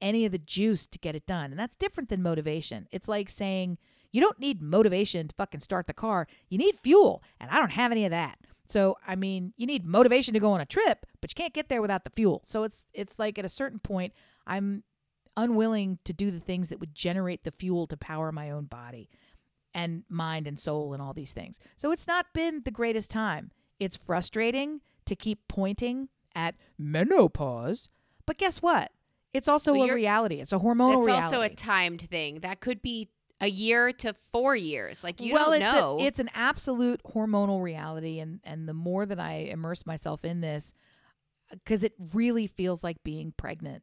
[0.00, 1.50] any of the juice to get it done.
[1.50, 2.86] And that's different than motivation.
[2.90, 3.78] It's like saying,
[4.10, 6.26] you don't need motivation to fucking start the car.
[6.48, 7.22] You need fuel.
[7.40, 8.38] And I don't have any of that.
[8.66, 11.68] So, I mean, you need motivation to go on a trip, but you can't get
[11.68, 12.42] there without the fuel.
[12.44, 14.12] So it's it's like at a certain point,
[14.46, 14.84] I'm
[15.36, 19.08] unwilling to do the things that would generate the fuel to power my own body
[19.74, 21.58] and mind and soul and all these things.
[21.76, 23.50] So it's not been the greatest time.
[23.78, 27.88] It's frustrating to keep pointing at menopause,
[28.26, 28.92] but guess what?
[29.32, 30.36] It's also Well, a reality.
[30.36, 31.26] It's a hormonal it's reality.
[31.26, 32.40] It's also a timed thing.
[32.40, 34.96] That could be a year to four years.
[35.02, 35.98] Like you well, don't it's know.
[36.00, 40.40] A, it's an absolute hormonal reality, and and the more that I immerse myself in
[40.40, 40.72] this,
[41.52, 43.82] uh, because it really feels like being pregnant.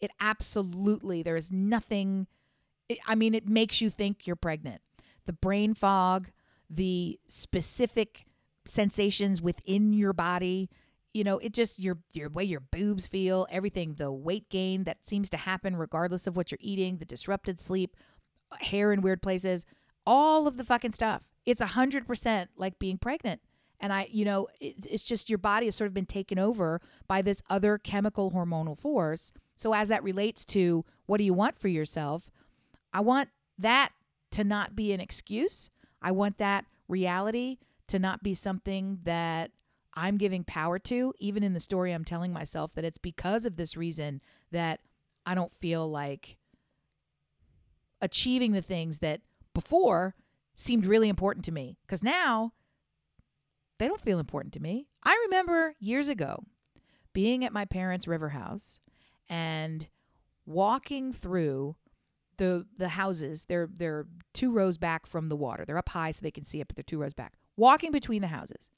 [0.00, 2.26] It absolutely there is nothing.
[2.88, 4.80] It, I mean, it makes you think you're pregnant.
[5.26, 6.30] The brain fog,
[6.70, 8.26] the specific
[8.64, 10.70] sensations within your body.
[11.12, 15.06] You know, it just your your way your boobs feel, everything, the weight gain that
[15.06, 17.96] seems to happen regardless of what you're eating, the disrupted sleep,
[18.60, 19.66] hair in weird places,
[20.06, 21.30] all of the fucking stuff.
[21.44, 23.40] It's a hundred percent like being pregnant.
[23.78, 26.80] And I, you know, it, it's just your body has sort of been taken over
[27.06, 29.32] by this other chemical hormonal force.
[29.54, 32.30] So as that relates to what do you want for yourself,
[32.92, 33.92] I want that
[34.36, 35.70] to not be an excuse.
[36.02, 39.50] I want that reality to not be something that
[39.94, 43.56] I'm giving power to, even in the story I'm telling myself that it's because of
[43.56, 44.20] this reason
[44.52, 44.80] that
[45.24, 46.36] I don't feel like
[48.02, 49.22] achieving the things that
[49.54, 50.14] before
[50.54, 51.78] seemed really important to me.
[51.86, 52.52] Because now
[53.78, 54.86] they don't feel important to me.
[55.02, 56.44] I remember years ago
[57.14, 58.80] being at my parents' river house
[59.30, 59.88] and
[60.44, 61.76] walking through
[62.38, 63.44] the the houses.
[63.48, 65.64] They're they're two rows back from the water.
[65.64, 67.34] They're up high so they can see it, but they're two rows back.
[67.56, 68.70] Walking between the houses.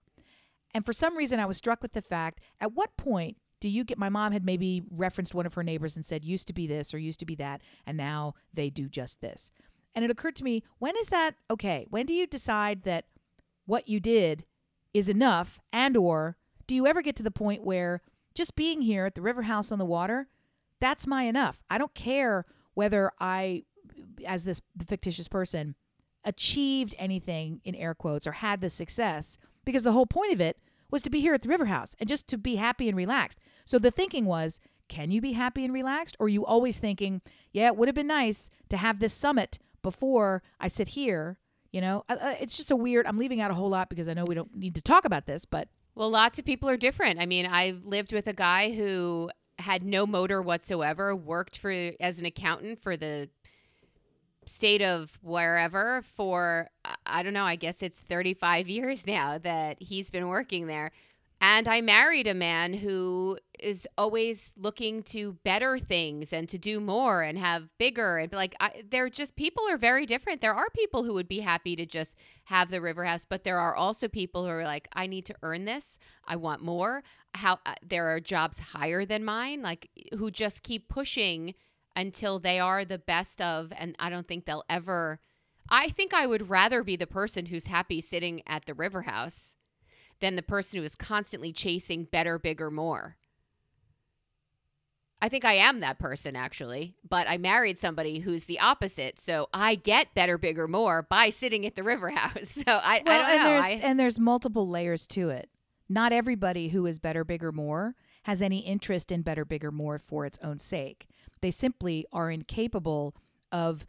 [0.74, 3.84] And for some reason I was struck with the fact at what point do you
[3.84, 6.66] get my mom had maybe referenced one of her neighbors and said used to be
[6.66, 9.50] this or used to be that and now they do just this.
[9.94, 11.86] And it occurred to me, when is that okay?
[11.90, 13.06] When do you decide that
[13.66, 14.44] what you did
[14.94, 18.02] is enough and or do you ever get to the point where
[18.34, 20.28] just being here at the river house on the water,
[20.80, 21.64] that's my enough.
[21.68, 22.46] I don't care
[22.78, 23.64] whether I
[24.24, 25.74] as this fictitious person
[26.22, 30.58] achieved anything in air quotes or had the success because the whole point of it
[30.88, 33.40] was to be here at the river house and just to be happy and relaxed.
[33.64, 37.20] So the thinking was, can you be happy and relaxed or are you always thinking,
[37.52, 41.40] yeah, it would have been nice to have this summit before I sit here,
[41.72, 42.04] you know?
[42.08, 44.54] It's just a weird I'm leaving out a whole lot because I know we don't
[44.54, 47.18] need to talk about this, but Well, lots of people are different.
[47.18, 52.18] I mean, I lived with a guy who had no motor whatsoever, worked for as
[52.18, 53.28] an accountant for the
[54.46, 56.70] state of wherever for
[57.04, 60.92] I- don't know, I guess it's 35 years now that he's been working there.
[61.40, 66.80] And I married a man who is always looking to better things and to do
[66.80, 70.40] more and have bigger and like I, they're just people are very different.
[70.40, 73.58] There are people who would be happy to just have the river house, but there
[73.58, 75.84] are also people who are like, I need to earn this.
[76.24, 77.04] I want more.
[77.34, 81.54] How uh, there are jobs higher than mine, like who just keep pushing
[81.94, 85.20] until they are the best of, and I don't think they'll ever.
[85.68, 89.47] I think I would rather be the person who's happy sitting at the river house
[90.20, 93.16] than the person who is constantly chasing better, bigger, more.
[95.20, 99.18] I think I am that person actually, but I married somebody who's the opposite.
[99.20, 102.50] So I get better, bigger, more by sitting at the river house.
[102.50, 103.48] So I, Well, I don't and know.
[103.50, 105.50] there's I, and there's multiple layers to it.
[105.88, 110.24] Not everybody who is better, bigger, more has any interest in better, bigger, more for
[110.26, 111.08] its own sake.
[111.40, 113.14] They simply are incapable
[113.50, 113.86] of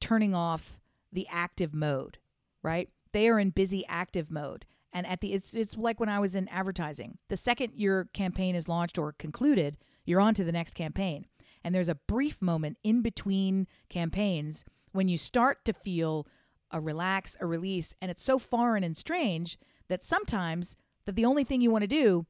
[0.00, 0.80] turning off
[1.12, 2.18] the active mode,
[2.62, 2.88] right?
[3.12, 4.66] They are in busy active mode.
[4.96, 7.18] And at the it's it's like when I was in advertising.
[7.28, 11.26] The second your campaign is launched or concluded, you're on to the next campaign.
[11.62, 16.26] And there's a brief moment in between campaigns when you start to feel
[16.70, 21.44] a relax, a release, and it's so foreign and strange that sometimes that the only
[21.44, 22.24] thing you want to do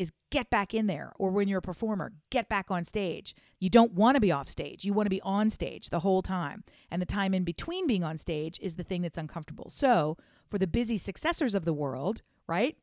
[0.00, 3.68] is get back in there or when you're a performer get back on stage you
[3.68, 6.64] don't want to be off stage you want to be on stage the whole time
[6.90, 10.16] and the time in between being on stage is the thing that's uncomfortable so
[10.48, 12.76] for the busy successors of the world right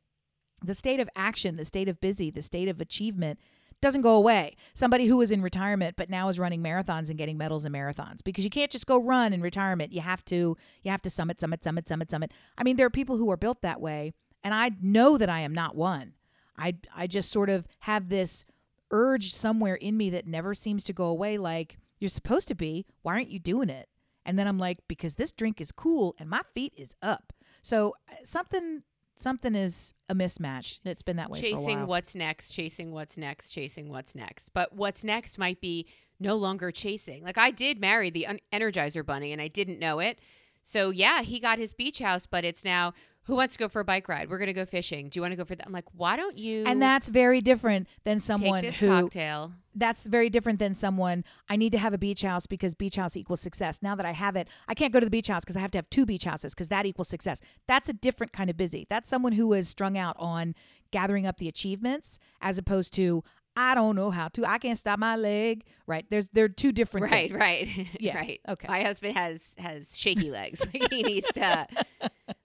[0.63, 3.39] the state of action the state of busy the state of achievement
[3.81, 4.55] doesn't go away.
[4.73, 8.23] Somebody who was in retirement but now is running marathons and getting medals in marathons
[8.23, 9.93] because you can't just go run in retirement.
[9.93, 12.31] You have to you have to summit, summit, summit, summit, summit.
[12.57, 15.41] I mean, there are people who are built that way, and I know that I
[15.41, 16.13] am not one.
[16.57, 18.45] I I just sort of have this
[18.91, 22.85] urge somewhere in me that never seems to go away like you're supposed to be.
[23.01, 23.89] Why aren't you doing it?
[24.25, 27.33] And then I'm like because this drink is cool and my feet is up.
[27.61, 28.83] So uh, something
[29.15, 30.79] something is a mismatch.
[30.85, 34.49] It's been that way for a chasing what's next, chasing what's next, chasing what's next.
[34.53, 35.87] But what's next might be
[36.19, 37.23] no longer chasing.
[37.23, 40.19] Like I did marry the un- Energizer Bunny and I didn't know it.
[40.63, 42.93] So yeah, he got his beach house, but it's now
[43.27, 44.29] who wants to go for a bike ride?
[44.29, 45.09] We're gonna go fishing.
[45.09, 45.67] Do you want to go for that?
[45.67, 46.63] I'm like, why don't you?
[46.65, 49.51] and that's very different than someone who cocktail.
[49.75, 53.15] that's very different than someone I need to have a beach house because beach house
[53.15, 53.83] equals success.
[53.83, 55.71] Now that I have it, I can't go to the beach house because I have
[55.71, 57.41] to have two beach houses because that equals success.
[57.67, 58.87] That's a different kind of busy.
[58.89, 60.55] That's someone who is strung out on
[60.91, 63.23] gathering up the achievements as opposed to
[63.57, 64.45] I don't know how to.
[64.45, 65.63] I can't stop my leg.
[65.87, 66.05] Right?
[66.09, 67.39] There's they're two different Right, things.
[67.39, 68.39] right, Yeah, right.
[68.47, 68.67] okay.
[68.67, 70.59] My husband has has shaky legs.
[70.61, 71.65] Like, he needs to.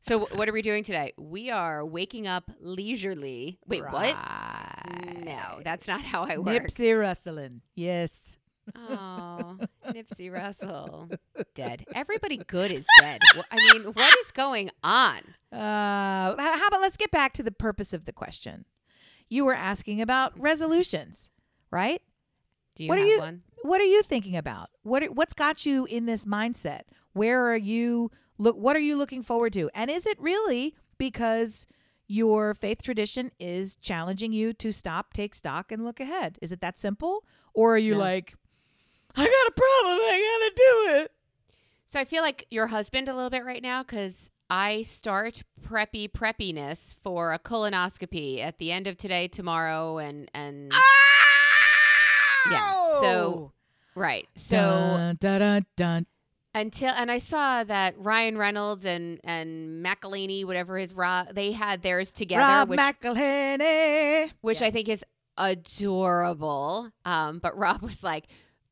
[0.01, 1.12] So what are we doing today?
[1.18, 3.59] We are waking up leisurely.
[3.66, 4.16] Wait, what?
[5.25, 6.64] No, that's not how I work.
[6.64, 7.61] Nipsey rustling.
[7.75, 8.37] Yes.
[8.77, 11.09] Oh, Nipsey Russell,
[11.57, 11.85] dead.
[11.96, 13.20] Everybody good is dead.
[13.51, 15.18] I mean, what is going on?
[15.53, 18.64] Uh, how about let's get back to the purpose of the question.
[19.33, 21.31] You were asking about resolutions,
[21.71, 22.03] right?
[22.77, 23.42] Do you What are you- one?
[23.62, 24.68] What are you thinking about?
[24.83, 26.83] What what's got you in this mindset?
[27.14, 29.71] Where are you look what are you looking forward to?
[29.75, 31.66] And is it really because
[32.09, 36.38] your faith tradition is challenging you to stop, take stock and look ahead?
[36.42, 37.25] Is it that simple?
[37.55, 38.01] Or are you No.
[38.01, 38.35] like
[39.16, 41.12] I got a problem, I got to do it.
[41.87, 46.11] So I feel like your husband a little bit right now because I start preppy
[46.12, 50.71] preppiness for a colonoscopy at the end of today, tomorrow, and and
[52.51, 53.53] Yeah, so-
[53.95, 54.29] right.
[54.37, 56.07] So dun, dun, dun,
[56.55, 61.81] until and I saw that Ryan Reynolds and and McElhenney, whatever his Rob, they had
[61.83, 62.77] theirs together, Rob which
[64.43, 65.03] which I think is
[65.38, 66.91] adorable.
[67.07, 68.27] Um, but Rob was like,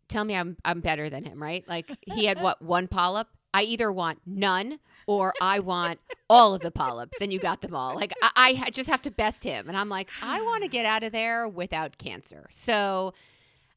[0.08, 1.66] "Tell me I'm I'm better than him, right?
[1.66, 3.28] Like he had what one polyp.
[3.54, 4.78] I either want none
[5.10, 7.96] or I want all of the polyps, and you got them all.
[7.96, 10.86] Like I, I just have to best him, and I'm like, I want to get
[10.86, 12.48] out of there without cancer.
[12.52, 13.12] So.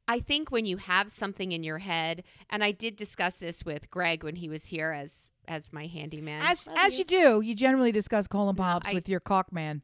[0.06, 3.90] I think when you have something in your head, and I did discuss this with
[3.90, 6.42] Greg when he was here as as my handyman.
[6.44, 9.82] As Love as you do, you generally discuss colon polyps I- with your cock man.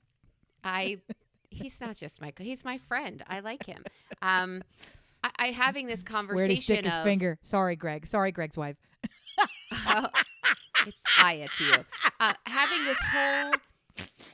[0.62, 0.98] I
[1.50, 3.24] he's not just my he's my friend.
[3.28, 3.86] I like him.
[4.22, 4.62] Um,
[5.24, 7.38] I, I having this conversation Where to stick his finger.
[7.42, 8.06] Sorry, Greg.
[8.06, 8.76] Sorry, Greg's wife.
[10.88, 11.86] it's Aya to you.
[12.20, 13.54] Uh, having this whole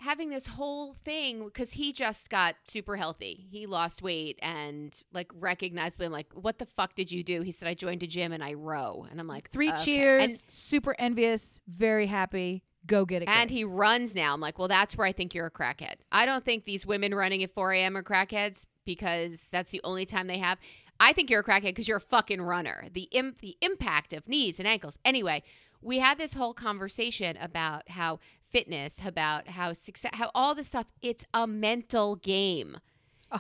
[0.02, 3.48] having this whole thing because he just got super healthy.
[3.50, 7.42] He lost weight and like recognizably, I'm like, what the fuck did you do?
[7.42, 9.84] He said, I joined a gym and I row, and I'm like, Three okay.
[9.84, 10.24] cheers.
[10.32, 11.60] And, super envious.
[11.68, 12.64] Very happy.
[12.86, 13.28] Go get it.
[13.28, 14.34] and he runs now.
[14.36, 15.96] I'm like, well, that's where I think you're a crackhead.
[16.12, 17.98] I don't think these women running at 4 a.m.
[17.98, 20.60] are crackheads because that's the only time they have.
[21.00, 22.86] I think you're a crackhead because you're a fucking runner.
[22.94, 25.00] The Im- the impact of knees and ankles.
[25.04, 25.42] Anyway,
[25.86, 28.20] we had this whole conversation about how
[28.52, 30.88] fitness, about how success, how all this stuff.
[31.02, 32.78] It's a mental game.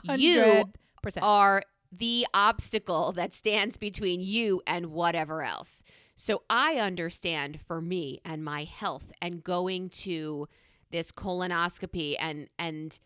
[0.03, 0.65] You hundred
[1.01, 1.25] percent.
[1.25, 5.83] Are the obstacle that stands between you and whatever else.
[6.17, 10.47] So I understand for me and my health and going to
[10.91, 12.97] this colonoscopy and and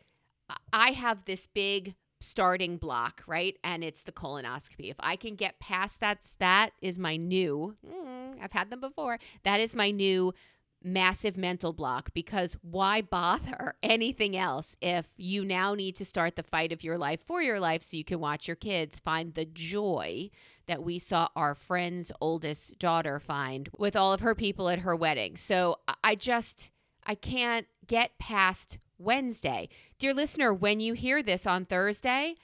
[0.74, 3.56] I have this big starting block, right?
[3.64, 4.90] And it's the colonoscopy.
[4.90, 7.76] If I can get past that, that is my new.
[7.86, 9.20] mm, I've had them before.
[9.44, 10.34] That is my new
[10.82, 16.44] massive mental block because why bother anything else if you now need to start the
[16.44, 19.44] fight of your life for your life so you can watch your kids find the
[19.44, 20.30] joy
[20.68, 24.96] that we saw our friend's oldest daughter find with all of her people at her
[24.96, 25.36] wedding.
[25.36, 26.72] So I- I just
[27.06, 29.70] I can't get past Wednesday.
[29.98, 32.36] Dear listener, when you hear this on Thursday,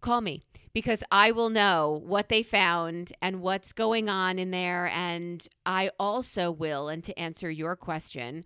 [0.00, 4.88] call me because I will know what they found and what's going on in there.
[4.88, 8.44] And I also will, and to answer your question,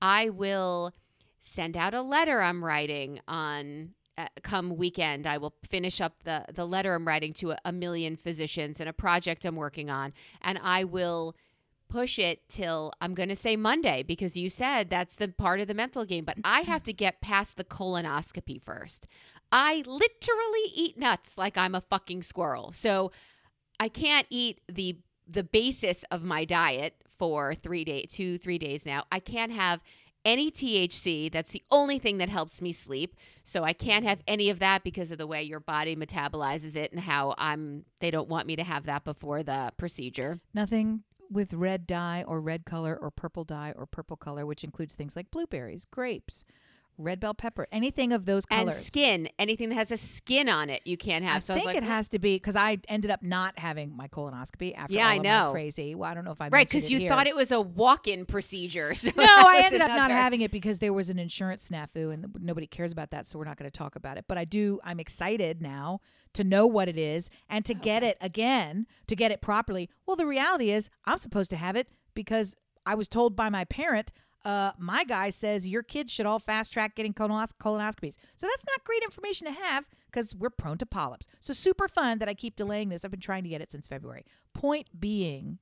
[0.00, 0.94] I will
[1.40, 3.94] send out a letter I'm writing on.
[4.16, 7.72] Uh, come weekend, I will finish up the the letter I'm writing to a, a
[7.72, 11.34] million physicians and a project I'm working on, and I will
[11.88, 15.68] push it till I'm going to say Monday because you said that's the part of
[15.68, 16.24] the mental game.
[16.24, 19.06] But I have to get past the colonoscopy first.
[19.52, 22.72] I literally eat nuts like I'm a fucking squirrel.
[22.72, 23.12] So
[23.78, 28.84] I can't eat the the basis of my diet for three days, two, three days
[28.84, 29.04] now.
[29.10, 29.80] I can't have
[30.24, 31.30] any THC.
[31.30, 33.16] That's the only thing that helps me sleep.
[33.44, 36.92] So I can't have any of that because of the way your body metabolizes it
[36.92, 40.40] and how I'm they don't want me to have that before the procedure.
[40.52, 44.94] Nothing with red dye or red color or purple dye or purple color, which includes
[44.94, 46.44] things like blueberries, grapes,
[46.96, 48.76] red bell pepper, anything of those colors.
[48.76, 51.36] And skin, anything that has a skin on it, you can't have.
[51.36, 53.96] I so think I like, it has to be because I ended up not having
[53.96, 55.50] my colonoscopy after Yeah, I know.
[55.52, 55.94] crazy.
[55.94, 57.08] Well, I don't know if I right because you here.
[57.08, 58.94] thought it was a walk-in procedure.
[59.04, 62.26] So No, I ended up not having it because there was an insurance snafu, and
[62.40, 64.24] nobody cares about that, so we're not going to talk about it.
[64.28, 64.80] But I do.
[64.84, 66.00] I'm excited now
[66.34, 69.88] to know what it is and to get it again, to get it properly.
[70.06, 72.54] Well, the reality is, I'm supposed to have it because
[72.86, 74.12] I was told by my parent.
[74.44, 78.16] Uh, my guy says your kids should all fast track getting colonos- colonoscopies.
[78.36, 81.26] So that's not great information to have because we're prone to polyps.
[81.40, 83.04] So super fun that I keep delaying this.
[83.06, 84.26] I've been trying to get it since February.
[84.52, 85.60] Point being,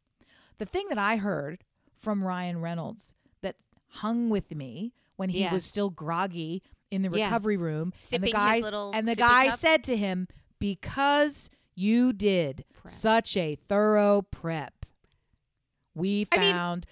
[0.59, 1.63] the thing that I heard
[1.97, 3.55] from Ryan Reynolds that
[3.89, 5.53] hung with me when he Yeah.
[5.53, 7.27] was still groggy in the Yeah.
[7.27, 8.57] recovery room, and the guy
[8.93, 9.59] and the guy cup.
[9.59, 10.27] said to him,
[10.63, 12.89] "Because you did Prep.
[12.91, 14.87] such a thorough prep,
[15.95, 16.87] we I mean- found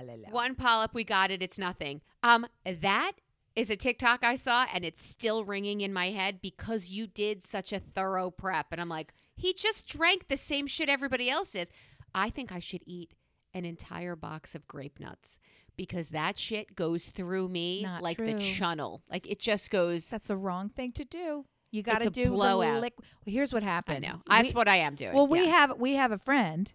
[0.00, 1.42] la, la." One polyp, we got it.
[1.42, 2.00] It's nothing.
[2.22, 3.12] Um, that
[3.54, 7.42] is a TikTok I saw, and it's still ringing in my head because you did
[7.44, 8.68] such a thorough prep.
[8.72, 11.68] And I'm like, he just drank the same shit everybody else is.
[12.14, 13.12] I think I should eat
[13.52, 15.36] an entire box of grape nuts
[15.76, 18.40] because that shit goes through me Not like the true.
[18.40, 19.02] channel.
[19.10, 20.08] Like it just goes.
[20.08, 21.44] That's the wrong thing to do.
[21.70, 22.80] You got to do the blowout.
[22.80, 23.06] liquid.
[23.24, 24.04] Well, here's what happened.
[24.04, 24.22] I know.
[24.28, 25.14] That's We- what I am doing.
[25.14, 25.50] Well, we yeah.
[25.50, 26.72] have we have a friend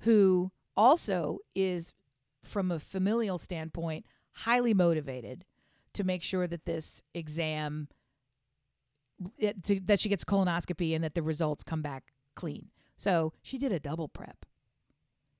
[0.00, 1.94] who also is
[2.42, 5.44] from a familial standpoint highly motivated
[5.94, 7.88] to make sure that this exam
[9.36, 12.68] it, to, that she gets colonoscopy and that the results come back clean.
[12.96, 14.44] So, she did a double prep.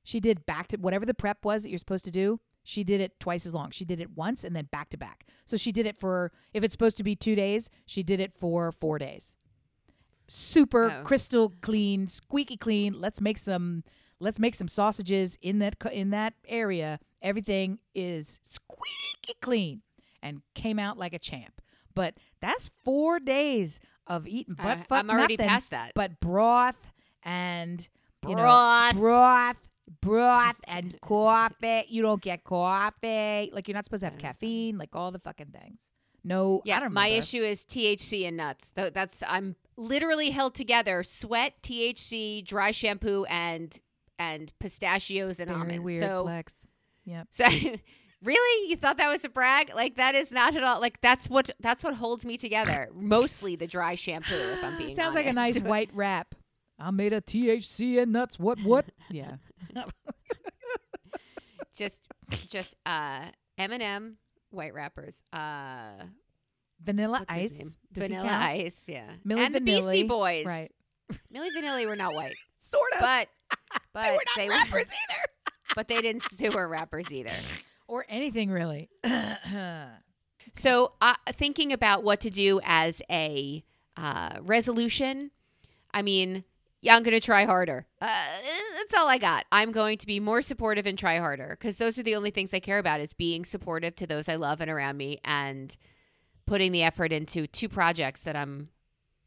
[0.02, 2.40] She did back to whatever the prep was that you're supposed to do.
[2.64, 3.70] She did it twice as long.
[3.70, 5.24] She did it once and then back to back.
[5.46, 8.32] So she did it for if it's supposed to be 2 days, she did it
[8.32, 9.34] for 4 days
[10.30, 11.02] super Oh.
[11.04, 13.00] crystal clean, squeaky clean.
[13.00, 13.82] Let's make some
[14.20, 16.98] let's make some sausages in that in that area.
[17.22, 19.82] Everything is squeaky clean
[20.22, 21.60] and came out like a champ.
[21.94, 25.92] But that's 4 days of eating butt I, fuck I'm already nothing past that.
[25.94, 26.92] but broth
[27.22, 27.88] and
[28.26, 29.67] you know, Broth.
[30.00, 31.84] Broth and coffee.
[31.88, 33.50] You don't get coffee.
[33.52, 35.80] Like you're not supposed to have caffeine, like all the fucking things.
[36.24, 38.70] No, I Yeah, don't my issue is THC and nuts.
[38.74, 43.78] That's I'm literally held together: sweat, THC, dry shampoo, and
[44.18, 45.84] and pistachios and Very almonds.
[45.84, 46.66] weird so, flex.
[47.04, 47.28] Yep.
[47.32, 47.44] so
[48.22, 49.70] really, you thought that was a brag?
[49.74, 50.80] Like that is not at all.
[50.80, 52.88] Like that's what that's what holds me together.
[52.94, 54.34] Mostly the dry shampoo.
[54.34, 56.34] If I'm being Sounds like a nice white rap.
[56.78, 58.38] I made a THC and nuts.
[58.38, 58.58] What?
[58.60, 58.86] What?
[59.10, 59.36] yeah.
[61.76, 61.96] just
[62.48, 63.26] just uh
[63.58, 64.14] Eminem
[64.50, 65.14] white wrappers.
[65.32, 66.04] Uh,
[66.82, 67.76] Vanilla ice.
[67.92, 68.28] Vanilla?
[68.28, 68.76] Ice.
[68.86, 70.46] Yeah, Milli and the Beastie Boys.
[70.46, 70.70] Right.
[71.34, 73.00] Milli Vanilli were not white, Sort of.
[73.00, 73.28] but
[73.92, 75.22] but they were not they rappers either.
[75.74, 76.22] but they didn't.
[76.38, 77.32] They were rappers either.
[77.88, 78.90] Or anything really.
[80.54, 83.62] So, uh, thinking about what to do as a
[83.96, 85.30] uh, resolution,
[85.92, 86.44] I mean,
[86.80, 87.86] yeah, I'm going to try harder.
[88.00, 88.24] Uh,
[88.76, 89.46] that's all I got.
[89.50, 92.54] I'm going to be more supportive and try harder because those are the only things
[92.54, 95.76] I care about is being supportive to those I love and around me and
[96.46, 98.68] putting the effort into two projects that I'm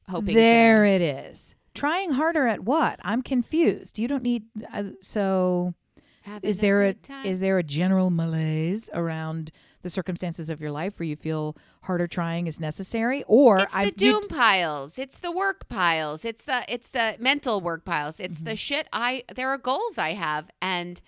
[0.10, 0.34] hoping.
[0.36, 1.56] there it is.
[1.74, 2.99] Trying harder at what?
[3.04, 3.99] I'm confused.
[3.99, 4.43] You don't need.
[4.74, 5.74] Uh, so,
[6.24, 7.26] Having is there a time.
[7.26, 12.07] is there a general malaise around the circumstances of your life where you feel harder
[12.07, 14.93] trying is necessary, or It's the I've doom piles.
[14.97, 16.23] It's the work piles.
[16.25, 18.15] It's the it's the mental work piles.
[18.19, 18.45] It's Mm-hmm.
[18.45, 21.01] the shit I there are goals I have and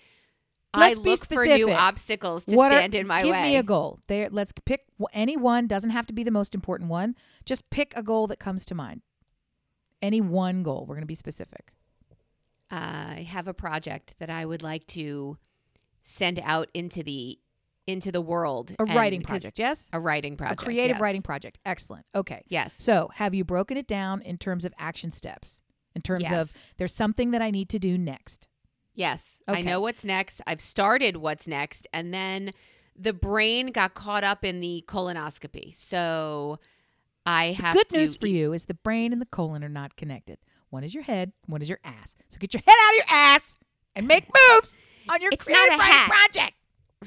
[0.75, 3.43] Let's I be look for new obstacles to what are- stand in my give way.
[3.43, 3.99] me a goal.
[4.07, 5.67] There, let's pick any one.
[5.67, 7.15] Doesn't have to be the most important one.
[7.45, 9.01] Just pick a goal that comes to mind.
[10.01, 10.85] Any one goal.
[10.87, 11.73] We're going to be specific.
[12.71, 15.37] I have a project that I would like to
[16.03, 17.37] send out into the
[17.87, 18.73] into the world.
[18.79, 19.59] A writing project.
[19.59, 19.89] Yes.
[19.93, 20.61] A writing project.
[20.61, 21.01] a creative yes.
[21.01, 21.59] writing project.
[21.65, 22.05] Excellent.
[22.15, 22.43] Okay.
[22.47, 22.71] Yes.
[22.77, 25.61] So, have you broken it down in terms of action steps?
[25.95, 26.33] In terms Yes.
[26.33, 28.47] of there's something that I need to do next.
[28.95, 29.21] Yes.
[29.47, 29.61] I Okay.
[29.63, 30.41] know what's next.
[30.47, 31.87] I've started what's next.
[31.93, 32.51] And then
[32.95, 35.75] the brain got caught up in the colonoscopy.
[35.75, 36.59] So
[37.25, 39.69] I have Good to news for eat- you is the brain and the colon are
[39.69, 40.37] not connected.
[40.69, 42.15] One is your head, one is your ass.
[42.29, 43.55] So get your head out of your ass
[43.95, 44.73] and make moves
[45.09, 46.53] on your It's creative writing project.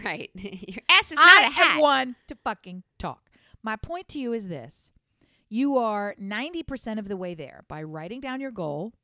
[0.04, 0.30] Right.
[0.34, 1.72] Your ass is not a hat.
[1.76, 3.30] am one to fucking talk.
[3.62, 4.92] My point to you is this.
[5.48, 8.94] You are 90% of the way there by writing down your goal,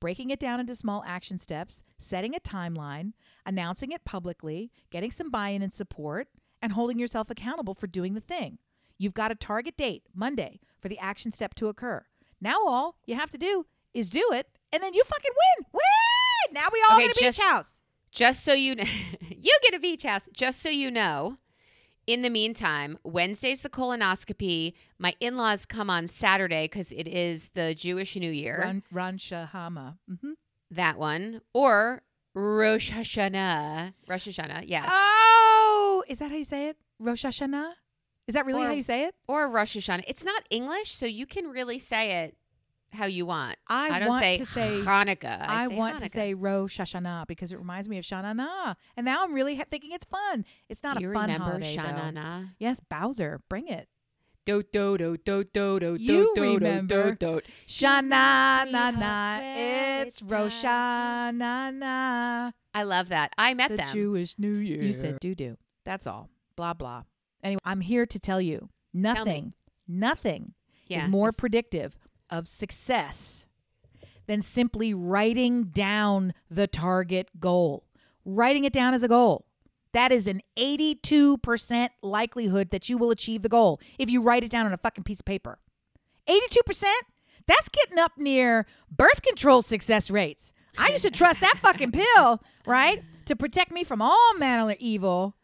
[0.00, 3.12] breaking it down into small action steps, setting a timeline,
[3.46, 6.28] announcing it publicly, getting some buy in and support,
[6.60, 8.58] and holding yourself accountable for doing the thing.
[8.98, 12.04] You've got a target date, Monday, for the action step to occur.
[12.40, 15.66] Now all you have to do is do it, and then you fucking win.
[15.72, 16.54] Win!
[16.54, 17.80] Now we all Okay, get a beach house.
[18.12, 18.84] Just so you know,
[19.30, 20.22] you get a beach house.
[20.32, 21.38] Just so you know,
[22.06, 24.74] in the meantime, Wednesday's the colonoscopy.
[24.98, 28.58] My in laws come on Saturday because it is the Jewish New Year.
[28.60, 29.96] Ran, Ran Shahama.
[30.08, 30.32] hmm
[30.70, 31.40] That one.
[31.54, 32.02] Or
[32.34, 33.94] Rosh Hashanah.
[34.08, 34.86] Rosh Hashanah, yes.
[34.90, 36.76] Oh, is that how you say it?
[36.98, 37.72] Rosh Hashanah?
[38.28, 39.14] Is that really Or- how you say it?
[39.26, 40.04] or Rosh Hashanah.
[40.06, 42.36] It's not English, so you can really say it
[42.92, 43.56] how you want.
[43.68, 45.46] I, don't want say to say Hanukkah.
[45.48, 48.74] I, say want to say Rosh Hashanah because it reminds me of Sha Na Na,
[48.96, 50.44] and now I'm really ha- thinking it's fun.
[50.68, 51.82] It's not Do a fun remember holiday, though.
[51.82, 52.44] Sha Na Na?
[52.58, 53.88] Yes, Bowser, bring it.
[54.44, 57.12] Do do do do do do You do do remember.
[57.12, 57.40] do do.
[57.64, 63.32] Shana na na, it's it's Rosh time Hashanah, I love that.
[63.38, 63.88] I met the them.
[63.92, 64.82] Jewish New Year.
[64.82, 65.58] You said doo doo.
[65.84, 66.28] That's all.
[66.56, 67.04] Blah blah.
[67.44, 69.52] Anyway, I'm here to tell you nothing,
[69.86, 70.54] nothing
[70.88, 71.96] yeah, is more predictive
[72.32, 73.46] of success
[74.26, 77.84] than simply writing down the target goal.
[78.24, 79.44] Writing it down as a goal.
[79.92, 84.50] That is an 82% likelihood that you will achieve the goal if you write it
[84.50, 85.58] down on a fucking piece of paper.
[86.26, 86.84] 82%?
[87.46, 90.52] That's getting up near birth control success rates.
[90.78, 93.02] I used to trust that fucking pill, right?
[93.26, 95.36] To protect me from all manner of evil.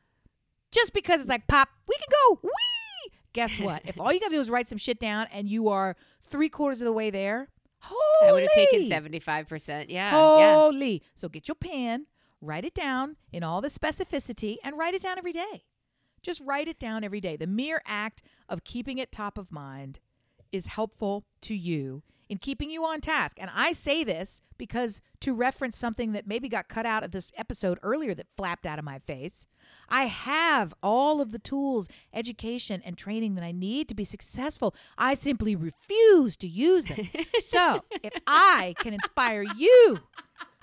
[0.70, 2.41] Just because it's like, pop, we can go.
[2.43, 3.12] Wee!
[3.34, 3.82] Guess what?
[3.84, 5.97] If all you gotta do is write some shit down and you are
[6.28, 7.48] three quarters of the way there,
[7.80, 9.90] holy, I would have taken seventy five percent.
[9.90, 10.52] Yeah, yeah.
[10.54, 11.02] Holy.
[11.14, 12.06] So get your pen,
[12.40, 15.64] write it down in all the specificity, and write it down every day.
[16.22, 17.36] Just write it down every day.
[17.36, 20.00] The mere act of keeping it top of mind
[20.50, 23.38] is helpful to you in keeping you on task.
[23.40, 27.30] And I say this because to reference something that maybe got cut out of this
[27.36, 29.46] episode earlier that flapped out of my face,
[29.88, 34.74] I have all of the tools, education, and training that I need to be successful.
[34.96, 37.08] I simply refuse to use them.
[37.40, 40.00] so if I can inspire you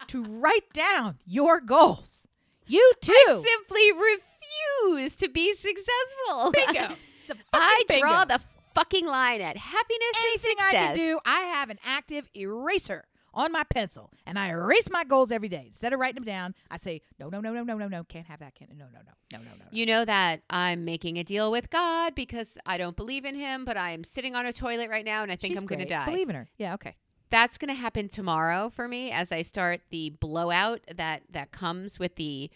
[0.07, 2.27] to write down your goals,
[2.67, 3.13] you too.
[3.27, 6.51] Simply refuse to be successful.
[6.51, 6.95] bingo.
[7.27, 8.39] It's a fucking I draw the
[8.75, 13.63] fucking line at happiness anything I can do, I have an active eraser on my
[13.63, 15.65] pencil, and I erase my goals every day.
[15.67, 18.27] Instead of writing them down, I say, no, no, no, no, no, no, no, can't
[18.27, 19.57] have that, can't, no, no, no, no, no, no.
[19.59, 19.65] no.
[19.71, 23.65] You know that I'm making a deal with God because I don't believe in Him,
[23.65, 25.79] but I am sitting on a toilet right now and I think She's I'm going
[25.79, 26.05] to die.
[26.05, 26.49] Believe in her.
[26.57, 26.95] Yeah, okay.
[27.29, 31.99] That's going to happen tomorrow for me as I start the blowout that that comes
[31.99, 32.49] with the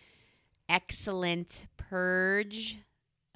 [0.69, 2.77] excellent purge,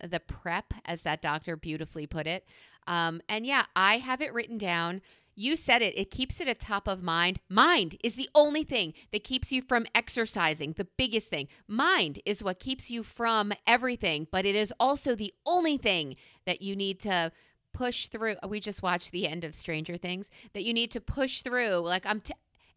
[0.08, 2.45] the prep, as that doctor beautifully put it.
[2.88, 5.01] Um, and yeah, I have it written down.
[5.36, 5.97] You said it.
[5.97, 7.39] It keeps it at top of mind.
[7.49, 11.47] Mind is the only thing that keeps you from exercising, the biggest thing.
[11.68, 16.62] Mind is what keeps you from everything, but it is also the only thing that
[16.62, 17.32] you need to
[17.74, 18.36] push through.
[18.47, 21.78] We just watched the end of Stranger Things that you need to push through.
[21.78, 22.34] Like, I'm, t-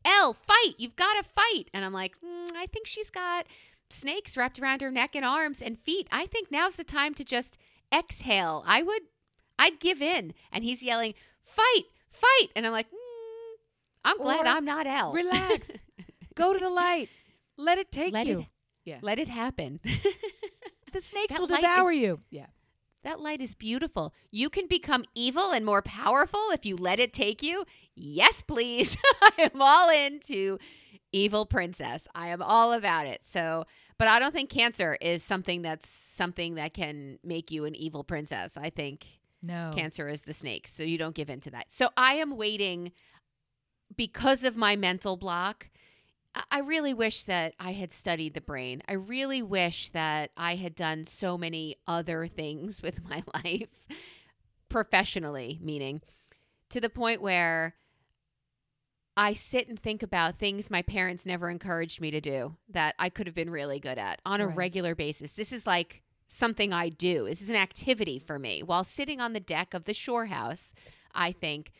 [0.06, 0.74] El, fight.
[0.78, 1.64] You've got to fight.
[1.74, 3.46] And I'm like, mm, I think she's got
[3.90, 6.08] snakes wrapped around her neck and arms and feet.
[6.10, 7.56] I think now's the time to just
[7.94, 8.62] exhale.
[8.66, 9.02] I would,
[9.58, 10.34] I'd give in.
[10.52, 12.48] And he's yelling, fight, fight.
[12.56, 13.54] And I'm like, mm,
[14.04, 15.12] I'm glad Or I'm not El.
[15.12, 15.70] Relax.
[16.34, 17.08] Go to the light.
[17.56, 18.40] Let it take Let you.
[18.40, 18.46] it-
[18.84, 18.98] yeah.
[19.02, 19.80] Let it happen.
[20.92, 22.20] the snakes that will devour is- you.
[22.30, 22.46] Yeah.
[23.02, 24.12] That light is beautiful.
[24.32, 27.64] You can become evil and more powerful if you let it take you.
[27.94, 28.96] Yes, please.
[29.22, 30.58] I am all into
[31.12, 32.06] evil princess.
[32.14, 33.22] I am all about it.
[33.30, 33.64] So,
[33.98, 38.04] but I don't think cancer is something that's something that can make you an evil
[38.04, 38.52] princess.
[38.56, 39.06] I think
[39.42, 39.70] No.
[39.74, 40.66] cancer is the snake.
[40.68, 41.66] So you don't give in to that.
[41.70, 42.92] So I am waiting
[43.96, 45.68] because of my mental block.
[46.34, 48.82] I- I really wish that I had studied the brain.
[48.88, 53.68] I really wish that I had done so many other things with my life
[54.68, 56.02] professionally, meaning
[56.70, 57.74] to the point where
[59.16, 63.08] I sit and think about things my parents never encouraged me to do that I
[63.08, 64.56] could have been really good at on a Right.
[64.56, 65.32] regular basis.
[65.32, 67.24] This is like something I do.
[67.24, 68.62] This is an activity for me.
[68.62, 70.72] While sitting on the deck of the shore house,
[71.14, 71.72] I think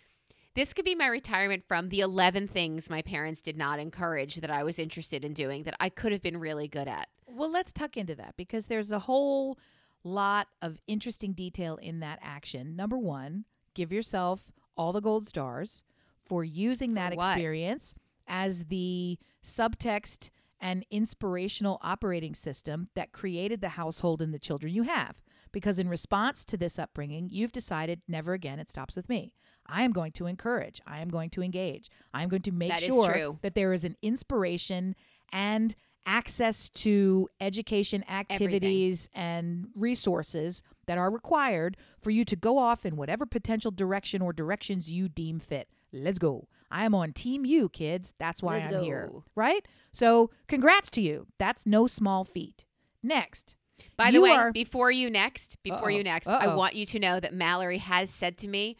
[0.54, 4.50] this could be my retirement from the 11 things my parents did not encourage that
[4.50, 7.08] I was interested in doing that I could have been really good at.
[7.26, 9.58] Well, let's tuck into that because there's a whole
[10.02, 12.74] lot of interesting detail in that action.
[12.76, 15.82] Number one, give yourself all the gold stars
[16.26, 17.32] for using that what?
[17.32, 17.94] experience
[18.26, 24.82] as the subtext and inspirational operating system that created the household and the children you
[24.82, 25.22] have.
[25.52, 29.32] Because in response to this upbringing, you've decided never again, it stops with me.
[29.66, 32.70] I am going to encourage, I am going to engage, I am going to make
[32.70, 34.94] That sure that there is an inspiration
[35.32, 35.74] and
[36.06, 42.96] access to education activities and resources that are required for you to go off in
[42.96, 45.68] whatever potential direction or directions you deem fit.
[45.92, 46.48] Let's go.
[46.70, 48.14] I am on team you, kids.
[48.18, 49.10] That's why Let's I'm here.
[49.34, 49.66] Right?
[49.92, 51.26] So, congrats to you.
[51.38, 52.64] That's no small feat.
[53.02, 53.54] Next.
[53.96, 55.96] By the way, are- before you next, before Uh-oh.
[55.96, 56.56] you next, I Uh-oh.
[56.56, 58.76] want you to know that Mallory has said to me,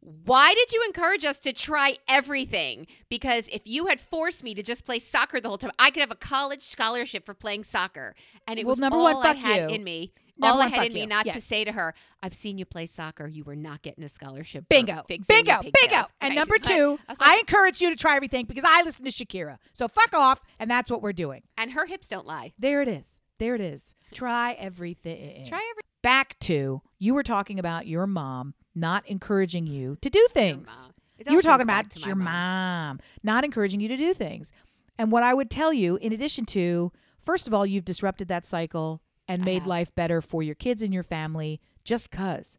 [0.00, 2.88] why did you encourage us to try everything?
[3.08, 6.00] Because if you had forced me to just play soccer the whole time, I could
[6.00, 8.16] have a college scholarship for playing soccer.
[8.48, 9.76] And it Well, was number all one, I had you.
[9.76, 10.12] in me.
[10.38, 11.06] Number all I had in me you.
[11.06, 13.26] not to say to her, I've seen you play soccer.
[13.28, 14.64] You were not getting a scholarship.
[14.68, 15.04] Bingo.
[15.06, 15.24] Bingo.
[15.28, 15.60] Bingo.
[15.62, 19.04] pigtails." And number two, I was I encourage you to try everything because I listen
[19.04, 19.58] to Shakira.
[19.72, 21.42] So fuck off, and that's what we're doing.
[21.58, 22.52] and her hips don't lie.
[22.58, 23.20] There it is.
[23.38, 23.94] There it is.
[24.12, 25.46] Try everything.
[25.46, 30.26] Try every Back to you were talking about your mom not encouraging you to do
[30.30, 30.88] things.
[31.28, 34.50] You were talking about your mom not encouraging you to do things.
[34.98, 38.44] And what I would tell you, in addition to, first of all, you've disrupted that
[38.44, 39.68] cycle and made have.
[39.68, 42.58] life better for your kids and your family just because.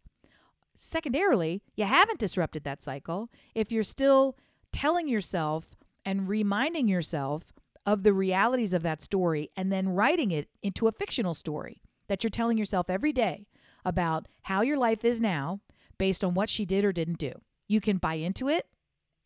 [0.76, 4.38] Secondarily, you haven't disrupted that cycle if you're still
[4.72, 7.54] telling yourself and reminding yourself
[7.86, 12.24] of the realities of that story and then writing it into a fictional story that
[12.24, 13.48] you're telling yourself every day
[13.86, 15.60] about how your life is now
[15.98, 17.34] based on what she did or didn't do.
[17.68, 18.68] You can buy into it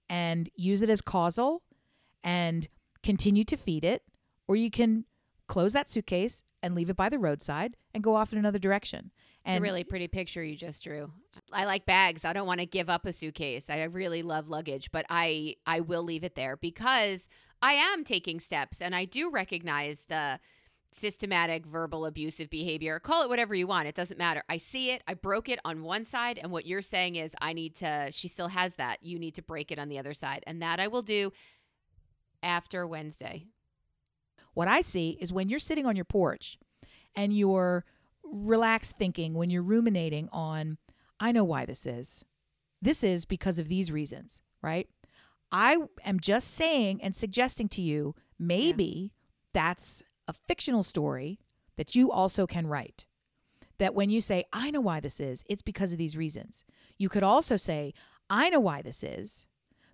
[0.10, 1.64] and use it as causal
[2.24, 2.68] and
[3.04, 4.04] continue to feed it,
[4.48, 5.06] or you can
[5.48, 9.12] close that suitcase and leave it by the roadside and go off in another direction.
[9.46, 11.10] It's a really pretty picture you just drew.
[11.54, 12.26] I like bags.
[12.26, 13.64] I don't want to give up a suitcase.
[13.70, 17.28] I really love luggage, but I I will leave it there because
[17.62, 20.40] I am taking steps and I do recognize the
[21.00, 23.00] systematic verbal abusive behavior.
[23.00, 23.88] Call it whatever you want.
[23.88, 24.44] It doesn't matter.
[24.50, 25.02] I see it.
[25.08, 28.28] I broke it on one side and what you're saying is I need to she
[28.28, 29.02] still has that.
[29.02, 30.44] You need to break it on the other side.
[30.46, 31.32] And that I will do
[32.44, 33.46] after Wednesday.
[34.58, 36.58] What I see is when you're sitting on your porch
[37.16, 37.86] and you're
[38.24, 40.80] relaxed thinking, when you're ruminating on,
[41.20, 42.26] I know why this is.
[42.82, 44.90] This is because of these reasons, right?
[45.52, 49.14] I am just saying and suggesting to you maybe
[49.54, 51.40] that's a fictional story
[51.76, 53.06] that you also can write.
[53.78, 56.66] That when you say, I know why this is, it's because of these reasons.
[56.98, 57.94] You could also say,
[58.28, 59.46] I know why this is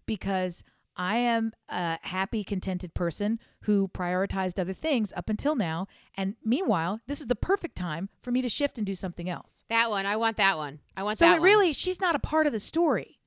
[0.05, 0.63] because
[0.95, 5.87] I am a happy, contented person who prioritized other things up until now.
[6.15, 9.63] And meanwhile, this is the perfect time for me to shift and do something else.
[9.69, 10.05] That one.
[10.05, 10.79] I want that one.
[10.95, 13.19] I want So that it one really, she's not a part of the story.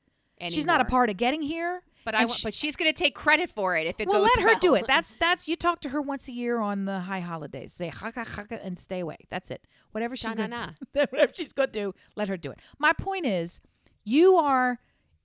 [0.51, 1.83] She's not a part of getting here.
[2.05, 4.31] But I she- but she's going to take credit for it if it well, goes
[4.37, 4.87] let her do it.
[4.87, 7.73] That's that's you talk to her once a year on the high holidays.
[7.73, 9.17] Say haka haka and stay away.
[9.29, 9.67] That's it.
[9.91, 12.61] Whatever she's gonna, whatever she's going to do, let her do it.
[12.79, 13.61] My point is,
[14.05, 14.79] you are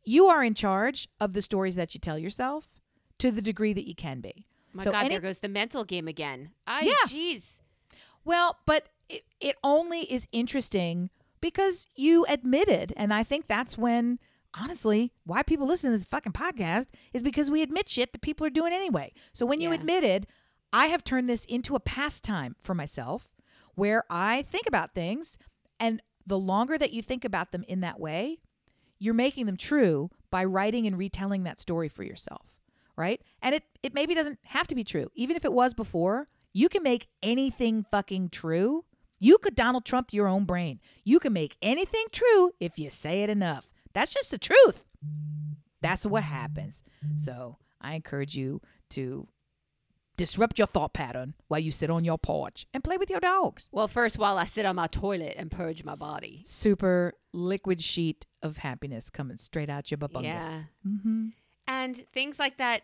[0.03, 2.69] you are in charge of the stories that you tell yourself
[3.19, 4.45] to the degree that you can be.
[4.73, 6.51] My So God, any- there goes the mental game again.
[6.65, 6.93] I, Yeah.
[7.07, 7.41] jeez.
[8.23, 11.09] Well, but it, it only is interesting
[11.41, 14.19] because you admitted, and I think that's when,
[14.53, 18.45] honestly, why people listen to this fucking podcast is because we admit shit that people
[18.45, 19.11] are doing anyway.
[19.33, 20.27] So when you admitted,
[20.71, 23.29] I have turned this into a pastime for myself
[23.75, 25.37] where I think about things,
[25.79, 28.39] and the longer that you think about them in that way,
[29.01, 32.51] you're making them true by writing and retelling that story for yourself
[32.97, 33.21] right?
[33.41, 35.09] And it it maybe doesn't have to be true.
[35.15, 38.85] Even if it was before you can make anything fucking true.
[39.19, 40.79] You could donald trump your own brain.
[41.03, 43.71] You can make anything true if you say it enough.
[43.93, 44.85] That's just the truth.
[45.81, 46.83] That's what happens.
[47.15, 49.27] So i encourage you to
[50.26, 53.67] disrupt your thought pattern while you sit on your porch and play with your dogs
[53.72, 56.43] Well, first, while I sit on my toilet and purge my body.
[56.45, 60.61] super liquid sheet of happiness coming straight out your babungus Yeah.
[60.88, 61.28] mm-hmm.
[61.67, 62.82] And things like that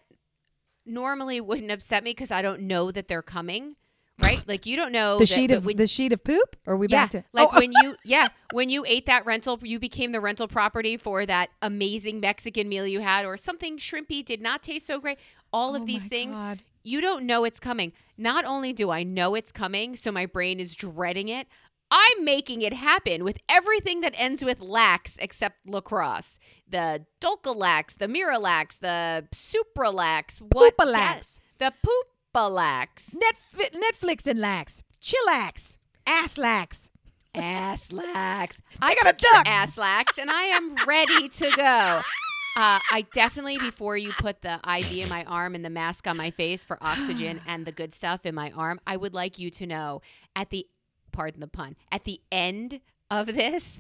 [0.86, 3.76] normally wouldn't upset me because I don't know that they're coming,
[4.22, 4.42] right?
[4.48, 6.78] like you don't know the that- sheet of when, the sheet of poop or are
[6.78, 9.80] we yeah, back to like oh, when you yeah when you ate that rental, you
[9.80, 14.42] became the rental property for that amazing Mexican meal you had, or something shrimpy did
[14.42, 15.18] not taste so great.
[15.54, 16.64] All of oh these things God.
[16.88, 17.92] You don't know it's coming.
[18.18, 21.48] Not only do I know it's coming, so my brain is dreading it,
[21.92, 26.38] I'm making it happen with everything that ends with lax except lacrosse.
[26.70, 31.40] The Dulcolax, the Miralax, the Supralax, what Poopalax.
[31.60, 32.88] The Poopalax.
[33.14, 36.90] Netf- Netflix and lax, chillax, ass lax.
[37.36, 38.58] Ass lax.
[38.82, 39.48] I got a duck.
[39.48, 42.02] ass lax and I am ready to go.
[42.58, 46.18] Uh, I definitely, before you put the IV in my arm and the mask on
[46.18, 49.52] my face for oxygen and the good stuff in my arm, I would like you
[49.52, 50.02] to know
[50.36, 50.66] at the,
[51.12, 52.80] pardon the pun, at the end
[53.12, 53.80] of this,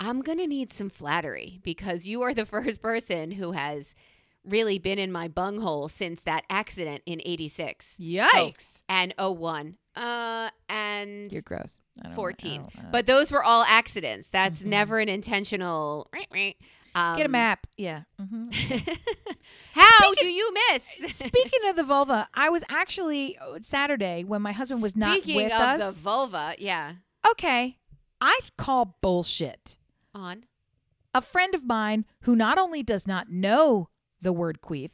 [0.00, 3.94] I'm going to need some flattery because you are the first person who has
[4.42, 8.82] really been in my bunghole since that accident in 86 Yikes.
[8.88, 11.78] and 01 uh and You're gross.
[12.00, 12.60] I don't- I 14.
[12.60, 14.66] don't- I don't- but those were all accidents that's Mhm.
[14.66, 16.08] never an intentional
[16.94, 17.66] um, get a map.
[17.76, 18.02] Yeah.
[18.20, 18.48] Mm-hmm.
[19.72, 20.54] how Speaking- do you
[20.98, 25.18] miss Speaking of the vulva, I was actually uh, Saturday when my husband was not
[25.18, 25.94] Speaking with of us.
[25.96, 26.94] the vulva yeah
[27.30, 27.78] okay,
[28.20, 29.78] I call bullshit.
[30.14, 30.44] on
[31.14, 33.88] A friend of mine who not only does not know
[34.20, 34.90] the word queef,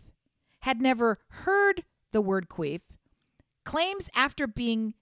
[0.61, 2.81] had never heard the word queef,
[3.65, 4.95] claims after being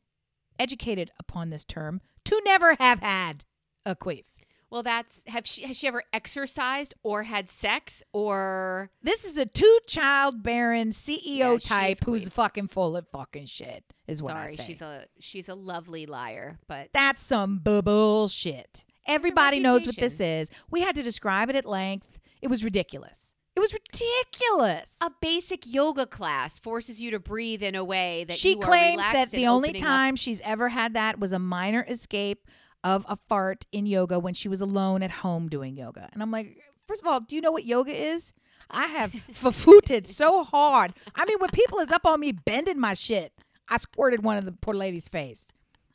[0.58, 3.44] educated upon this term to never have had
[3.86, 4.24] a queef.
[4.70, 9.46] Well that's have she has she ever exercised or had sex or This is a
[9.46, 14.52] two child bearing CEO Yeah, type who's fucking full of fucking shit, is what sorry
[14.52, 14.64] I say.
[14.66, 18.84] she's a she's a lovely liar but That's some bullshit.
[19.06, 20.50] Everybody knows what this is.
[20.70, 22.18] We had to describe it at length.
[22.42, 23.34] It was ridiculous.
[23.56, 24.98] It was ridiculous.
[25.02, 29.30] a basic yoga class forces you to breathe in a way that she claims that
[29.32, 32.46] the only opening up- time she's ever had that was a minor escape
[32.84, 36.08] of a fart in yoga when she was alone at home doing yoga.
[36.12, 38.32] And I'm like, first of all, do you know what yoga is?
[38.70, 40.94] I have fafooted so hard.
[41.14, 43.32] I mean, when people is up on me bending my shit,
[43.68, 45.48] I squirted one of the poor lady's face.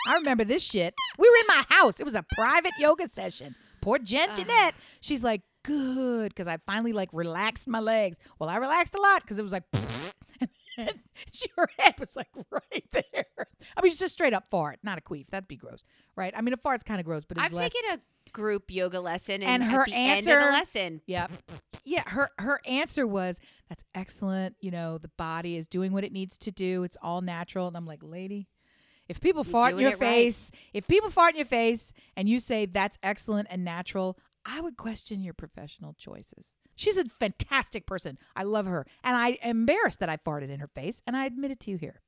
[0.08, 0.94] I remember this shit.
[1.18, 2.00] We were in my house.
[2.00, 3.56] It was a private yoga session.
[3.82, 4.38] Poor Jen Ugh.
[4.38, 4.76] Jeanette.
[5.02, 8.20] She's like, good, because I finally like relaxed my legs.
[8.38, 9.64] Well, I relaxed a lot because it was like,
[10.78, 11.00] and
[11.58, 13.26] her head was like right there.
[13.78, 15.28] I mean, it's just straight up fart, not a queef.
[15.28, 15.84] That'd be gross,
[16.16, 16.34] right?
[16.36, 17.72] I mean, a fart's kind of gross, but it's I've less.
[17.74, 21.02] taken a group yoga lesson, and, And at her the end of answer- the lesson,
[21.06, 21.32] Yep.
[21.86, 24.56] Yeah, her her answer was, "That's excellent.
[24.62, 26.84] You know, the body is doing what it needs to do.
[26.84, 28.48] It's all natural." And I'm like, "Lady,
[29.10, 30.00] if people You're fart in your it right.
[30.00, 34.62] face, if people fart in your face and you say that's excellent and natural, I
[34.62, 36.54] would question your professional choices."
[36.84, 38.18] She's a fantastic person.
[38.36, 41.26] I love her, and I am embarrassed that I farted in her face, and I
[41.26, 42.02] admit it to you here.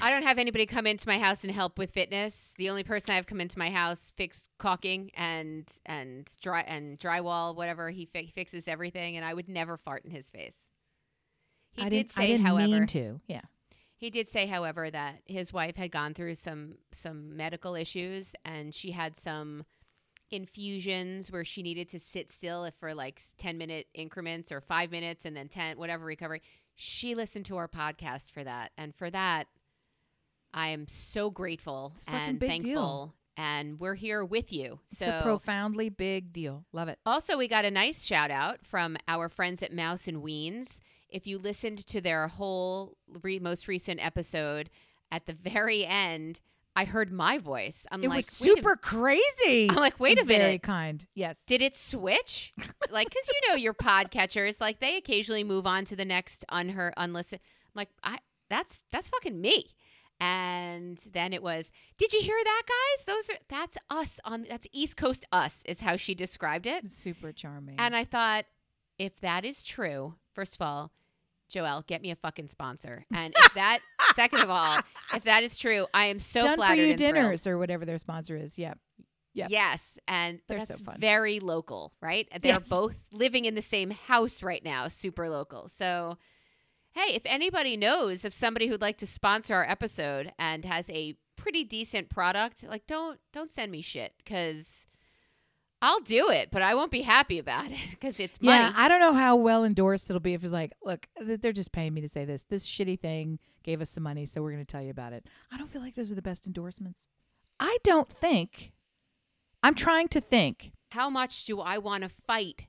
[0.00, 2.34] I don't have anybody come into my house and help with fitness.
[2.56, 7.54] The only person I've come into my house fixed caulking and and dry and drywall,
[7.54, 7.90] whatever.
[7.90, 10.56] He, fi- fixes everything, and I would never fart in his face.
[11.72, 13.20] He I did didn't, say, however, to.
[13.26, 13.42] Yeah.
[13.96, 18.74] He did say, however, that his wife had gone through some some medical issues and
[18.74, 19.64] she had some
[20.34, 25.24] infusions where she needed to sit still for like 10 minute increments or 5 minutes
[25.24, 26.42] and then 10 whatever recovery.
[26.74, 29.46] She listened to our podcast for that and for that
[30.52, 33.14] I am so grateful and thankful deal.
[33.36, 34.78] and we're here with you.
[34.90, 36.64] It's So a profoundly big deal.
[36.72, 36.98] Love it.
[37.04, 40.78] also, we got a nice shout out from our friends at Mouse and Weens.
[41.08, 44.70] If you listened to their whole re- most recent episode,
[45.10, 46.40] at the very end,
[46.76, 47.86] I heard my voice.
[47.90, 49.68] I'm it like, was wait a- super crazy.
[49.70, 50.44] I'm like, wait a Very minute.
[50.46, 51.06] Very kind.
[51.14, 51.38] Yes.
[51.46, 52.52] Did it switch?
[52.90, 56.94] like, because you know your podcatchers, like they occasionally move on to the next unheard,
[56.96, 57.40] unlistened.
[57.66, 58.18] I'm like, I
[58.50, 59.74] that's that's fucking me.
[60.20, 63.04] And then it was, did you hear that, guys?
[63.04, 66.88] Those are that's us on that's East Coast us is how she described it.
[66.90, 67.76] super charming.
[67.78, 68.46] And I thought,
[68.98, 70.92] if that is true, first of all,
[71.54, 73.04] Joelle, get me a fucking sponsor.
[73.14, 73.78] And if that,
[74.16, 74.80] second of all,
[75.14, 77.14] if that is true, I am so done for flattered you and thrilled.
[77.14, 78.58] dinners or whatever their sponsor is.
[78.58, 78.74] Yeah.
[79.36, 79.50] Yep.
[79.50, 80.98] Yes, and They're so fun.
[81.00, 82.28] very local, right?
[82.30, 82.68] They're Yes.
[82.68, 85.68] both living in the same house right now, super local.
[85.76, 86.18] So,
[86.92, 91.16] hey, if anybody knows of somebody who'd like to sponsor our episode and has a
[91.34, 94.66] pretty decent product, like don't don't send me shit because
[95.84, 98.58] I'll do it, but I won't be happy about it because it's money.
[98.58, 101.72] Yeah, I don't know how well endorsed it'll be if it's like, look, they're just
[101.72, 102.42] paying me to say this.
[102.48, 105.26] This shitty thing gave us some money, so we're going to tell you about it.
[105.52, 107.10] I don't feel like those are the best endorsements.
[107.60, 108.72] I don't think.
[109.62, 110.72] I'm trying to think.
[110.92, 112.66] how much do I want to fight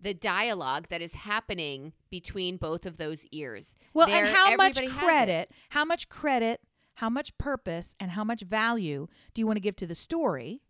[0.00, 3.74] the dialogue that is happening between both of those ears?
[3.94, 5.04] Well, and how much everybody has it.
[5.04, 6.60] credit, how much credit,
[6.96, 10.62] how much purpose, and how much value do you want to give to the story,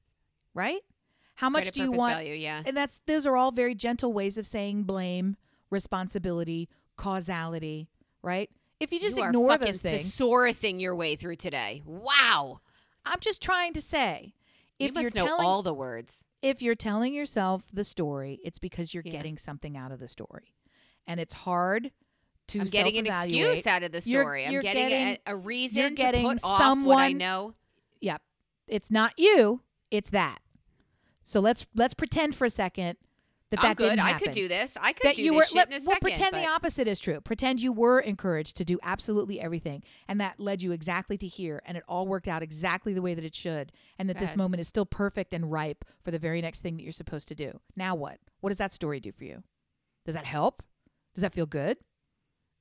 [0.54, 0.80] right?
[1.36, 2.14] How much do you want?
[2.14, 2.34] value?
[2.34, 2.62] Yeah.
[2.64, 5.36] And that's those are all very gentle ways of saying blame,
[5.70, 7.88] responsibility, causality,
[8.22, 8.50] right?
[8.80, 11.82] If you just you ignore those things, thesaurusing your way through today.
[11.84, 12.60] Wow.
[13.06, 14.34] I'm just trying to say,
[14.78, 16.14] if you must are know telling all the words.
[16.42, 19.12] if you're telling yourself the story, it's because you're Yeah.
[19.12, 20.54] getting something out of the story,
[21.06, 21.90] and it's hard
[22.48, 24.46] to I'm getting an excuse out of the You're- story.
[24.48, 26.60] you're I'm getting, getting- a, a reason you're getting to put off what
[26.98, 27.54] I someone- know.
[28.00, 28.22] Yep,
[28.68, 30.40] it's not you; it's that.
[31.24, 32.96] So let's let's pretend for a second
[33.50, 33.84] that I'm that good.
[33.90, 34.14] didn't happen.
[34.16, 34.70] I could do this.
[34.76, 36.00] I could that do you this were shit let, in a well second.
[36.00, 40.20] pretend but- the opposite is true pretend you were encouraged to do absolutely everything and
[40.20, 43.24] that led you exactly to here and it all worked out exactly the way that
[43.24, 44.38] it should and that Go this ahead.
[44.38, 47.34] moment is still perfect and ripe for the very next thing that you're supposed to
[47.34, 49.42] do now what what does that story do for you
[50.04, 50.62] does that help
[51.14, 51.76] does that feel good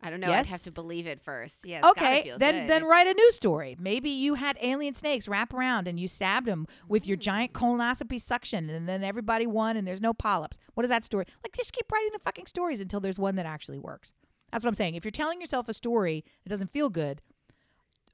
[0.04, 0.28] I don't know.
[0.28, 0.50] Yes?
[0.50, 1.56] I'd have to believe it first.
[1.64, 1.90] Yeah.
[1.90, 2.70] okay feel then good.
[2.70, 6.48] then write a new story maybe you had alien snakes wrap around and you stabbed
[6.48, 7.60] them with your giant mm.
[7.60, 11.56] colonoscopy suction and then everybody won and there's no polyps what is that story like
[11.56, 14.14] just keep writing the fucking stories until there's one that actually works
[14.52, 17.22] that's what i'm saying if you're telling yourself a story that doesn't feel good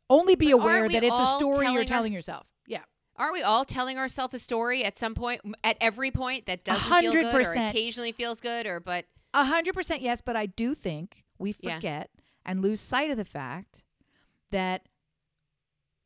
[0.09, 2.81] only be But aware that it's a story you're telling our- yourself yeah
[3.15, 7.01] Aren't we all telling ourselves a story at some point, at every point that doesn't
[7.01, 10.73] feel good, or occasionally feels good, or but A hundred percent yes, but I do
[10.73, 11.75] think we Yeah.
[11.75, 12.09] forget
[12.45, 13.83] and lose sight of the fact
[14.51, 14.83] that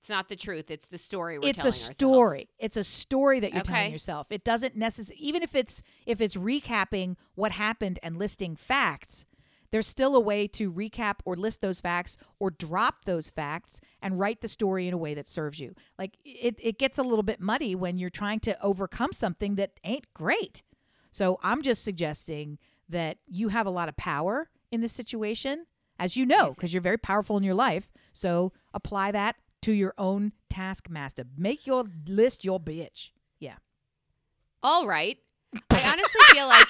[0.02, 0.70] it's not the truth.
[0.70, 1.40] It's the story.
[1.40, 1.96] We're it's a telling ourselves.
[1.96, 2.50] story.
[2.60, 3.74] It's a story that you're Okay.
[3.74, 4.28] telling yourself.
[4.32, 9.26] It doesn't necessarily even if it's if it's recapping what happened and listing facts,
[9.72, 14.20] there's still a way to recap or list those facts or drop those facts and
[14.20, 15.74] write the story in a way that serves you.
[15.98, 19.80] Like it it gets a little bit muddy when you're trying to overcome something that
[19.86, 20.64] ain't great.
[21.12, 22.58] So I'm just suggesting
[22.90, 25.66] that you have a lot of power in this situation,
[26.00, 27.92] as you know, because you're very powerful in your life.
[28.12, 31.24] So apply that to your own taskmaster.
[31.38, 33.12] Make your list your bitch.
[33.40, 33.56] Yeah.
[34.62, 35.18] All right.
[35.70, 36.68] I honestly feel like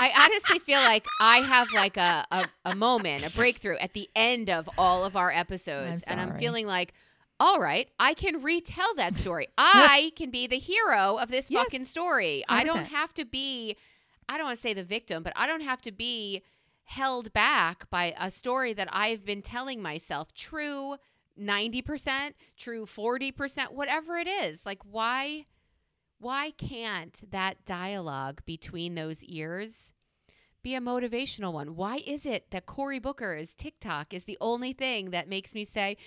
[0.00, 4.08] I honestly feel like I have like a, a, a moment, a breakthrough at the
[4.16, 6.02] end of all of our episodes.
[6.08, 6.92] I'm and I'm feeling like,
[7.38, 9.46] all right, I can retell that story.
[9.58, 11.62] I can be the hero of this Yes.
[11.64, 12.42] fucking story.
[12.48, 13.76] I don't have to be
[14.28, 16.42] I don't want to say the victim, but I don't have to be
[16.84, 20.32] held back by a story that I've been telling myself.
[20.34, 20.96] True
[21.38, 24.60] 90%, true 40%, whatever it is.
[24.64, 25.46] Like why
[26.18, 29.90] why can't that dialogue between those ears
[30.62, 31.76] be a motivational one?
[31.76, 35.98] Why is it that Cory Booker's TikTok is the only thing that makes me say,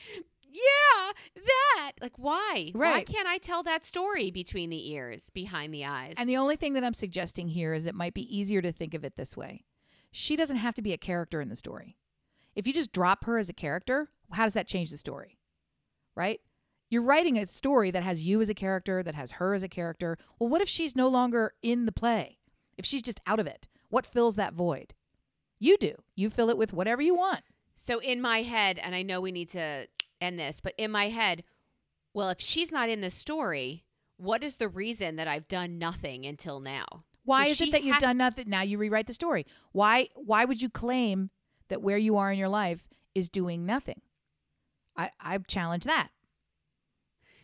[0.42, 1.92] yeah, that?
[2.02, 2.72] Like, why?
[2.92, 6.16] Why can't I tell that story between the ears, behind the eyes?
[6.18, 8.96] And the only thing that I'm suggesting here is it might be easier to think
[8.96, 9.66] of it this way.
[10.20, 11.96] She doesn't have to be a character in the story.
[12.56, 15.38] If you just drop her as a character, how does that change the story?
[16.16, 16.42] Right?
[16.90, 19.70] You're writing a story that has you as a character, that has her as a
[19.70, 20.18] character.
[20.40, 22.40] Well, what if she's no longer in the play?
[22.80, 23.68] If she's just out of it?
[23.90, 24.96] What fills that void?
[25.60, 25.94] You do.
[26.16, 27.44] You fill it with whatever you want.
[27.76, 29.86] so in my head, and I know we need to
[30.20, 31.44] end this, but in my head,
[32.16, 33.86] well, if she's not in the story,
[34.18, 37.04] what is the reason that I've done nothing until now?
[37.28, 38.50] Why So is it that you've ha- done nothing?
[38.50, 39.46] Now you rewrite the story.
[39.74, 41.30] Why why would you claim
[41.68, 44.02] that where you are in your life is doing nothing?
[44.96, 46.10] I I challenge that.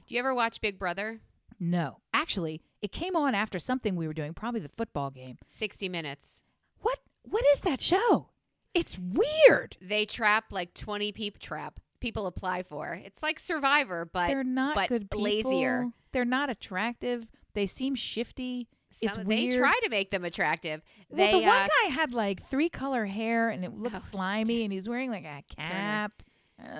[0.07, 1.19] Do you ever watch Big Brother?
[1.59, 1.99] No.
[2.13, 5.37] Actually, it came on after something we were doing, probably the football game.
[5.49, 6.33] 60 Minutes.
[6.79, 8.29] What what is that show?
[8.73, 9.75] It's weird.
[9.81, 11.79] They trap like 20 people trap.
[11.99, 12.93] People apply for.
[12.93, 15.23] It's like Survivor, but They're not but good people.
[15.23, 15.89] lazier.
[16.11, 17.29] They're not attractive.
[17.53, 18.67] They seem shifty.
[19.01, 20.81] It's some, they try to make them attractive.
[21.09, 23.99] Well, They the one uh, guy had like three color hair and it looked Oh,
[23.99, 26.13] slimy, and he was wearing like a cap.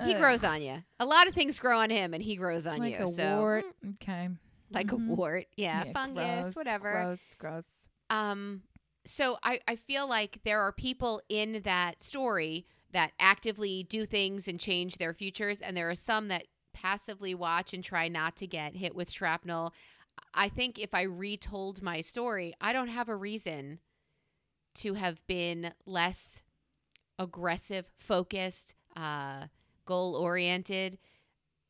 [0.04, 0.82] he grows on you.
[1.00, 3.06] A lot of things grow on him, and he grows on like you.
[3.06, 3.64] a so wart.
[3.84, 4.28] mm, Okay.
[4.70, 5.10] like Mhm.
[5.10, 5.46] a wart.
[5.56, 6.90] Yeah, fungus, gross, whatever.
[6.90, 7.88] Gross, gross.
[8.10, 8.62] Um,
[9.06, 14.46] so I, I feel like there are people in that story that actively do things
[14.48, 18.46] and change their futures, and there are some that passively watch and try not to
[18.46, 19.72] get hit with shrapnel.
[20.32, 23.78] I think if I retold my story, I don't have a reason
[24.76, 26.40] to have been less
[27.18, 29.46] aggressive, focused, uh,
[29.86, 30.98] goal oriented.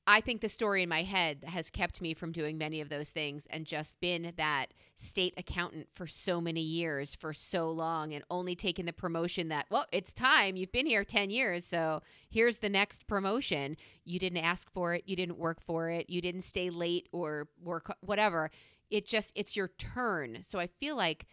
[0.06, 3.08] I think the story in my head has kept me from doing many of those
[3.08, 4.66] things and just been that
[4.98, 9.66] state accountant for so many years, for so long, and only taken the promotion that,
[9.70, 10.56] well, it's time.
[10.56, 13.76] You've been here 10 years, so here's the next promotion.
[14.04, 17.48] You didn't ask for it, you didn't work for it, you didn't stay late or
[17.62, 18.50] work, whatever.
[18.90, 20.44] It just, it's your turn.
[20.46, 21.26] So I feel like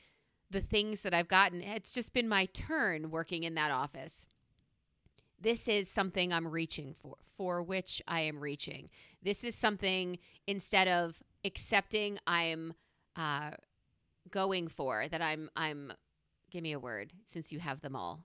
[0.49, 4.13] the things that I've gotten, it's just been my turn working in that office
[5.41, 8.89] this is something I'm reaching for, for which I am reaching.
[9.23, 10.17] This is something
[10.47, 12.73] instead of accepting, I'm
[13.15, 13.51] uh,
[14.29, 15.21] going for that.
[15.21, 15.91] I'm I'm.
[16.51, 18.19] Give me a word since you have them all.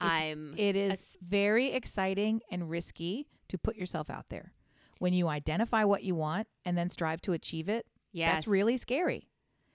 [0.00, 0.54] It's- I'm.
[0.56, 4.52] It is s- very exciting and risky to put yourself out there.
[4.98, 8.32] When you identify what you want and then strive to achieve it, yes.
[8.32, 9.28] that's really scary.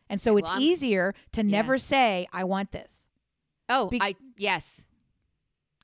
[0.09, 1.49] And so it's I'm- easier to Yeah.
[1.51, 3.09] never say, I want this.
[3.69, 4.81] Oh, be- I yes.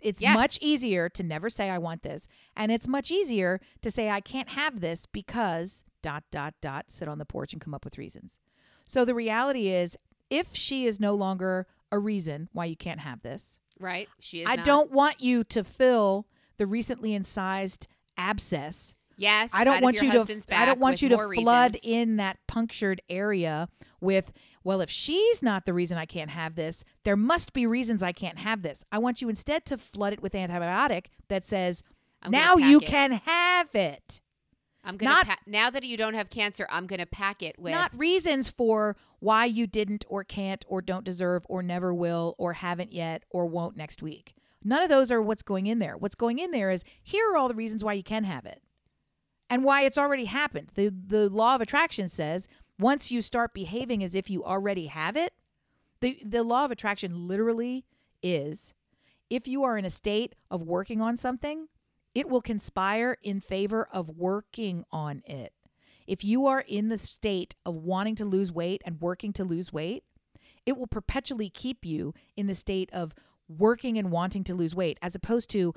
[0.02, 0.34] It's Yes.
[0.34, 2.28] much easier to never say, I want this.
[2.56, 7.08] And it's much easier to say, I can't have this because dot, dot, dot, sit
[7.08, 8.40] on the porch and come up with reasons.
[8.86, 9.98] So the reality is,
[10.30, 14.10] if she is no longer a reason why you can't have this, Right?
[14.20, 14.48] She is.
[14.48, 14.66] I not.
[14.66, 16.28] don't want you to fill
[16.58, 17.88] the recently incised
[18.18, 18.94] abscess.
[19.18, 19.50] Yes.
[19.54, 20.42] I don't want you to.
[20.52, 21.80] I don't want you to flood reasons.
[21.84, 23.70] in that punctured area
[24.02, 24.32] with.
[24.64, 28.12] Well, if she's not the reason I can't have this, there must be reasons I
[28.12, 28.84] can't have this.
[28.92, 31.82] I want you instead to flood it with antibiotic that says,
[32.22, 32.86] I'm now you it.
[32.88, 34.22] can have it.
[34.84, 37.72] I'm gonna not- pa- now that you don't have cancer, I'm gonna pack it with.
[37.74, 42.54] Not reasons for why you didn't or can't or don't deserve or never will or
[42.54, 44.34] haven't yet or won't next week.
[44.64, 45.96] None of those are what's going in there.
[45.98, 48.62] What's going in there is here are all the reasons why you can have it
[49.50, 50.72] and why it's already happened.
[50.76, 52.48] The the law of attraction says
[52.80, 55.34] once you start behaving as if you already have it,
[56.00, 57.86] the the law of attraction literally
[58.24, 58.74] is
[59.30, 61.68] if you are in a state of working on something,
[62.16, 65.54] it will conspire in favor of working on it.
[66.08, 69.72] If you are in the state of wanting to lose weight and working to lose
[69.72, 70.04] weight,
[70.66, 73.14] it will perpetually keep you in the state of
[73.48, 75.74] working and wanting to lose weight as opposed to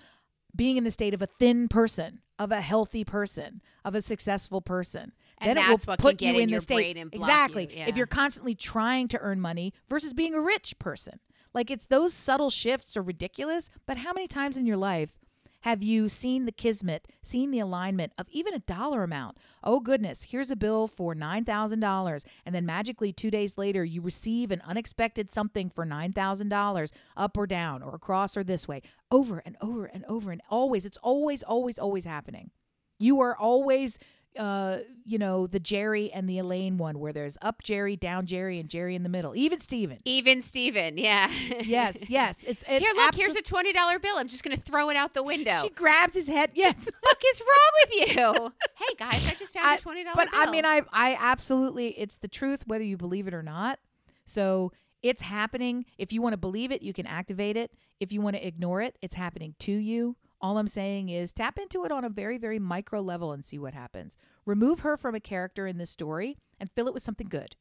[0.54, 4.60] being in the state of a thin person, of a healthy person, of a successful
[4.60, 5.12] person.
[5.38, 7.10] And then it will what can put get you in in the state brain and
[7.10, 7.68] block exactly.
[7.70, 7.88] you, yeah.
[7.88, 11.20] If you're constantly trying to earn money versus being a rich person.
[11.54, 15.18] Like it's those subtle shifts are ridiculous, but how many times in your life
[15.62, 19.38] have you seen the kismet, seen the alignment of even a dollar amount?
[19.64, 24.50] Oh goodness, here's a bill for $9,000 and then magically 2 days later you receive
[24.50, 28.82] an unexpected something for $9,000 up or down or across or this way.
[29.10, 32.50] Over and over and over and always it's always always always happening.
[32.98, 33.98] You are always
[34.38, 38.58] uh, you know, the Jerry and the Elaine one where there's up Jerry, down Jerry,
[38.58, 39.36] and Jerry in the middle.
[39.36, 39.98] Even Steven.
[40.04, 41.30] Even Steven, yeah.
[41.62, 42.38] Yes, yes.
[42.46, 43.12] It's, it's Here, look.
[43.12, 44.16] absol- Here's a twenty dollar bill.
[44.16, 45.58] I'm just gonna throw it out the window.
[45.62, 46.50] She grabs his head.
[46.54, 46.76] Yes.
[46.84, 48.52] fuck is wrong with you?
[48.86, 50.40] hey guys, I just found I- a twenty dollar but bill.
[50.40, 53.78] I mean, I I absolutely, it's the truth, whether you believe it or not.
[54.24, 54.72] So
[55.02, 55.84] it's happening.
[55.98, 57.72] If you want to believe it, you can activate it.
[58.00, 60.16] If you want to ignore it, it's happening to you.
[60.42, 63.58] All I'm saying is tap into it on a very, very micro level and see
[63.58, 64.18] what happens.
[64.44, 67.54] Remove her from a character in this story and fill it with something good.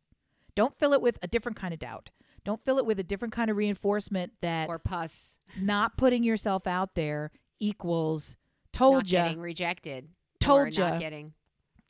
[0.56, 2.10] Don't fill it with a different kind of doubt.
[2.44, 5.14] Don't fill it with a different kind of reinforcement that or pus.
[5.60, 8.36] not putting yourself out there equals
[8.74, 10.10] told not ya, getting rejected.
[10.40, 10.90] Told ya.
[10.90, 11.34] Not getting.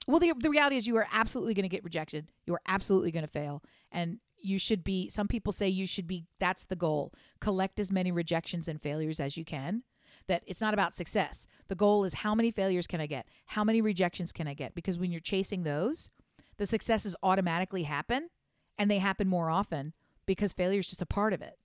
[0.07, 2.27] Well, the, the reality is you are absolutely going to get rejected.
[2.45, 3.63] You are absolutely going to fail.
[3.91, 7.13] And you should be, some people say you should be, that's the goal.
[7.39, 9.83] Collect as many rejections and failures as you can.
[10.27, 11.47] That it's not about success.
[11.67, 13.27] The goal is how many failures can I get?
[13.47, 14.75] How many rejections can I get?
[14.75, 16.09] Because when you're chasing those,
[16.57, 18.29] the successes automatically happen
[18.77, 19.93] and they happen more often
[20.25, 21.57] because failure is just a part of it.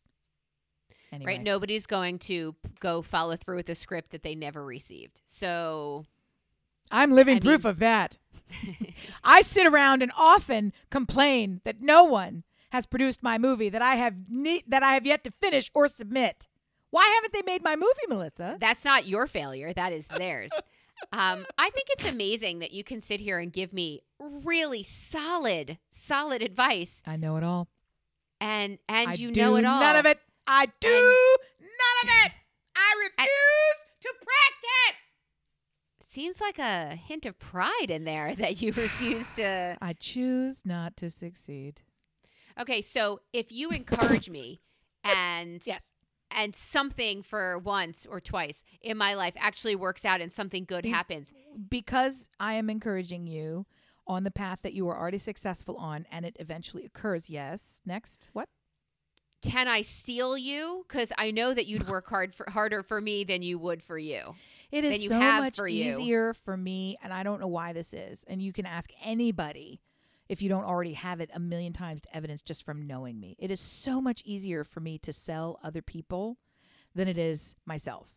[1.13, 1.33] Anyway.
[1.33, 1.43] Right?
[1.43, 5.21] Nobody's going to go follow through with a script that they never received.
[5.27, 6.05] So
[6.91, 8.19] I'm living I proof mean- of that.
[9.25, 13.97] I sit around and often complain that no one has produced my movie that I
[13.97, 16.49] have ne- that I have yet to finish or submit.
[16.97, 18.57] Why haven't they made my movie, Melissa?
[18.59, 19.71] that's not your failure.
[19.71, 20.51] That is theirs.
[21.13, 25.77] um, I think it's amazing that you can sit here and give me really solid,
[26.07, 27.69] solid advice, I know it all.
[28.41, 29.79] and and I you know it all.
[29.79, 30.19] None of it.
[30.47, 30.89] I do
[31.61, 32.33] none of it.
[32.75, 35.03] I refuse to practice.
[36.15, 39.77] Seems like a hint of pride in there that you refuse to.
[39.83, 41.83] I choose not to succeed.
[42.59, 44.63] Okay, so if you encourage me
[45.05, 45.91] and Yes.
[46.31, 50.85] And something for once or twice in my life actually works out and something good
[50.85, 51.29] These- happens,
[51.69, 53.67] Because I am encouraging you
[54.07, 57.29] on the path that you are already successful on and it eventually occurs.
[57.31, 57.81] Yes.
[57.87, 58.29] Next.
[58.33, 58.49] What?
[59.43, 60.85] can I steal you?
[60.89, 63.97] Because I know that you'd work hard for harder for me than you would for
[63.99, 64.35] you.
[64.73, 65.85] It is you so have much for you.
[65.85, 68.25] easier for me, and I don't know why this is.
[68.27, 69.81] And you can ask anybody
[70.29, 73.37] if you don't already have it a million times to evidence just from knowing me.
[73.39, 76.39] It is so much easier for me to sell other people
[76.95, 78.11] than it is myself.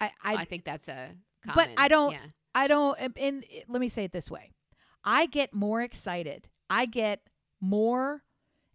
[0.00, 1.10] I, I, I, think that's a.
[1.54, 2.18] but I don't- Yeah.
[2.54, 2.98] I don't.
[3.16, 4.50] And, let me say it this way:
[5.04, 6.48] I get more excited.
[6.68, 7.20] I get
[7.60, 8.24] more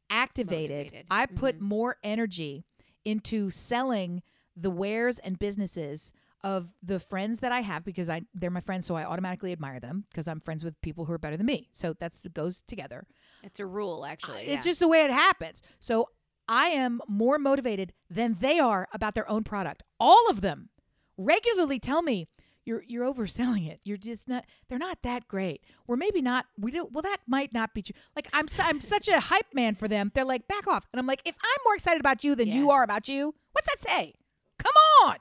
[0.09, 0.85] activated.
[0.85, 1.05] Motivated.
[1.09, 1.61] I put Mhm.
[1.61, 2.65] more energy
[3.03, 4.21] into selling
[4.55, 6.11] the wares and businesses
[6.43, 9.79] of the friends that I have because I they're my friends, so I automatically admire
[9.79, 11.69] them because I'm friends with people who are better than me.
[11.71, 13.05] So that's goes together.
[13.43, 14.41] It's a rule, actually.
[14.41, 14.71] It's yeah.
[14.71, 15.61] just the way it happens.
[15.79, 16.09] So
[16.47, 19.83] I am more motivated than they are about their own product.
[19.99, 20.69] All of them
[21.17, 22.27] regularly tell me
[22.65, 23.79] you're you're overselling it.
[23.83, 24.45] You're just not.
[24.69, 25.63] They're not that great.
[25.87, 26.45] We're maybe not.
[26.57, 26.91] We don't.
[26.91, 27.95] Well, that might not be true.
[28.15, 28.47] Like I'm.
[28.47, 30.11] su- I'm such a hype man for them.
[30.13, 32.71] They're like back off, and I'm like, if I'm more excited about you than you
[32.71, 34.13] are about you, what's that say?
[34.57, 34.73] Come
[35.03, 35.17] on.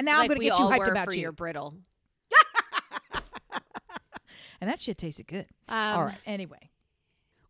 [0.00, 1.20] And now like I'm going to get you hyped about for you.
[1.20, 1.74] your brittle.
[4.62, 5.44] and that shit tasted good.
[5.68, 6.16] Um, All right.
[6.24, 6.70] Anyway,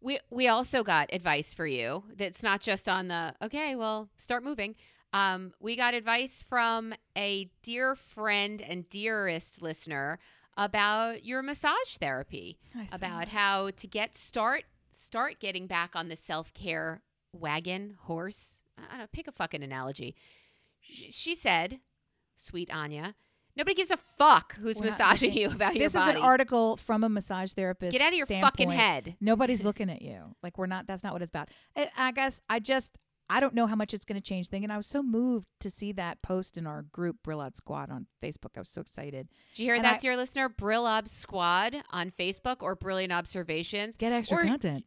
[0.01, 2.03] We we also got advice for you.
[2.17, 3.77] That's not just on the okay.
[3.77, 4.75] Well, start moving.
[5.13, 10.19] Um, we got advice from a dear friend and dearest listener
[10.57, 12.59] about your massage therapy,
[12.93, 13.29] about that.
[13.29, 17.01] how to get start start getting back on the self care
[17.33, 18.59] wagon horse.
[18.77, 19.07] I don't know.
[19.13, 20.17] Pick a fucking analogy.
[20.81, 21.79] She said,
[22.43, 23.15] "Sweet Anya."
[23.57, 25.81] Nobody gives a fuck who's We're massaging you about your body.
[25.81, 27.93] This is an article from a massage therapist.
[27.93, 29.17] Get out of your fucking head.
[29.21, 30.37] Nobody's looking at you.
[30.43, 30.87] Like we're not.
[30.87, 31.49] That's not what it's about.
[31.77, 32.97] I, I guess I just
[33.29, 34.65] I don't know how much it's going to change thing.
[34.65, 38.07] And I was so moved to see that post in our group Brillot Squad on
[38.23, 38.57] Facebook.
[38.57, 39.29] I was so excited.
[39.55, 40.49] Did you hear And that, I- dear listener?
[40.49, 43.95] Brillab Squad on Facebook or Brilliant Observations.
[43.97, 44.85] Get extra Or- content.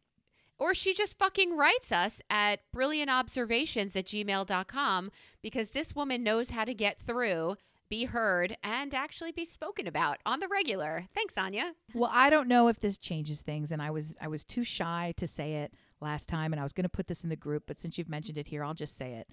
[0.58, 5.10] Or she just fucking writes us at brilliantobservations at gmail.com
[5.42, 7.56] because this woman knows how to get through,
[7.90, 11.06] be heard, and actually be spoken about on the regular.
[11.14, 11.72] Thanks, Anya.
[11.92, 15.12] Well, I don't know if this changes things, and I was I was too shy
[15.16, 17.64] to say it last time, and I was going to put this in the group,
[17.66, 19.28] but since you've mentioned it here, I'll just say it.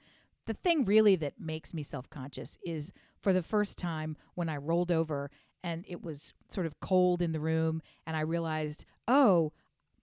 [0.48, 2.92] The thing really that makes me self conscious is
[3.22, 5.30] for the first time when I rolled over
[5.64, 9.54] and it was sort of cold in the room, and I realized, oh,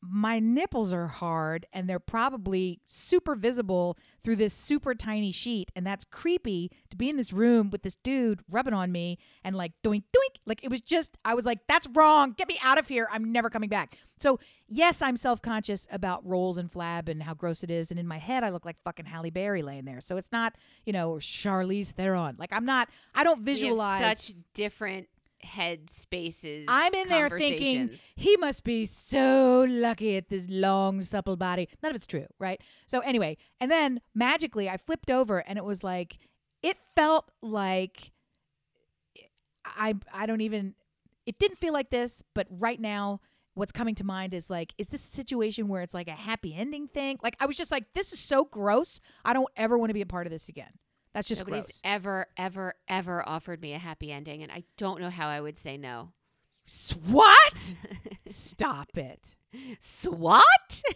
[0.01, 5.73] my nipples are hard and they're probably super visible through this super tiny sheet.
[5.75, 9.57] And that's creepy to be in this room with this dude rubbing on me and
[9.57, 10.37] like doink doink.
[10.47, 12.33] Like it was just I was like that's wrong.
[12.37, 13.09] Get me out of here.
[13.13, 13.99] I'm never coming back.
[14.21, 14.39] So
[14.69, 17.91] yes I'm self-conscious about rolls and flab and how gross it is.
[17.91, 20.01] And in my head I look like fucking Halle Berry laying there.
[20.01, 22.37] So it's not you know Charlize Theron.
[22.39, 25.09] Like I'm not I don't visualize such different
[25.41, 26.67] head spaces.
[26.69, 31.69] I'm in there thinking he must be so lucky at this long, supple body.
[31.83, 32.61] None of it's true, right?
[32.87, 36.19] So anyway, and then magically I flipped over and it was like
[36.63, 38.13] it felt like
[39.65, 40.75] I I don't even
[41.27, 43.21] it didn't feel like this, but right now
[43.55, 46.55] what's coming to mind is like is this a situation where it's like a happy
[46.55, 47.19] ending thing?
[47.23, 49.01] Like I was just like this is so gross.
[49.25, 50.73] I don't ever want to be a part of this again.
[51.15, 51.81] That's just Nobody's gross.
[51.85, 55.59] ever, ever, ever offered me a happy ending, and I don't know how I would
[55.59, 56.13] say no.
[56.69, 57.75] S- What?
[58.27, 59.35] Stop it.
[59.81, 60.43] Swat?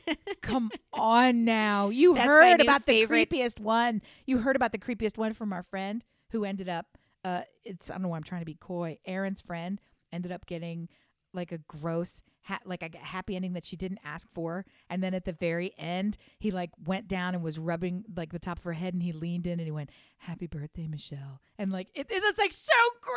[0.43, 1.89] Come on now.
[1.89, 4.03] You That's heard about favorite- the creepiest one.
[4.27, 6.87] You heard about the creepiest one from our friend who ended up
[7.25, 8.99] uh it's I don't know why I'm trying to be coy.
[9.07, 9.81] Aaron's friend
[10.13, 10.89] ended up getting
[11.33, 15.14] like a gross ha- like a happy ending that she didn't ask for and then
[15.14, 18.64] at the very end he like went down and was rubbing like the top of
[18.64, 22.11] her head and he leaned in and he went happy birthday Michelle and like it,
[22.11, 23.14] it was like so gross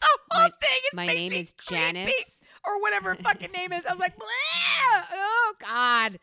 [0.00, 2.12] the whole My- thing it my name me is creepy Janice.
[2.66, 3.84] or whatever fucking name is.
[3.86, 5.04] I was like, "Bleh!
[5.12, 6.18] oh God,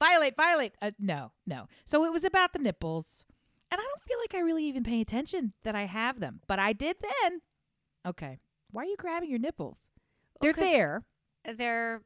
[0.00, 0.72] violate, violate.
[0.82, 1.68] Uh, no, no.
[1.84, 3.24] So it was about the nipples,
[3.70, 6.58] and I don't feel like I really even pay attention that I have them, but
[6.58, 7.40] I did then.
[8.06, 8.38] Okay,
[8.70, 9.78] why are you grabbing your nipples?
[10.40, 11.04] They're 'cause there.
[11.54, 12.02] They're,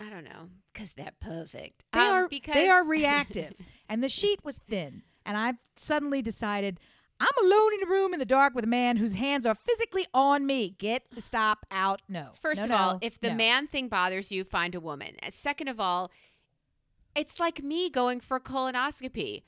[0.00, 1.84] I don't know, because they're perfect.
[1.92, 2.28] They Um, are.
[2.28, 3.54] because They are reactive,
[3.88, 6.78] and the sheet was thin, and I suddenly decided.
[7.20, 10.06] I'm alone in a room in the dark with a man whose hands are physically
[10.12, 10.74] on me.
[10.76, 12.02] Get the stop out.
[12.08, 12.30] No.
[12.40, 13.36] First No, of all, if the no.
[13.36, 15.14] man thing bothers you, find a woman.
[15.20, 16.10] And second of all,
[17.14, 19.42] it's like me going for a colonoscopy.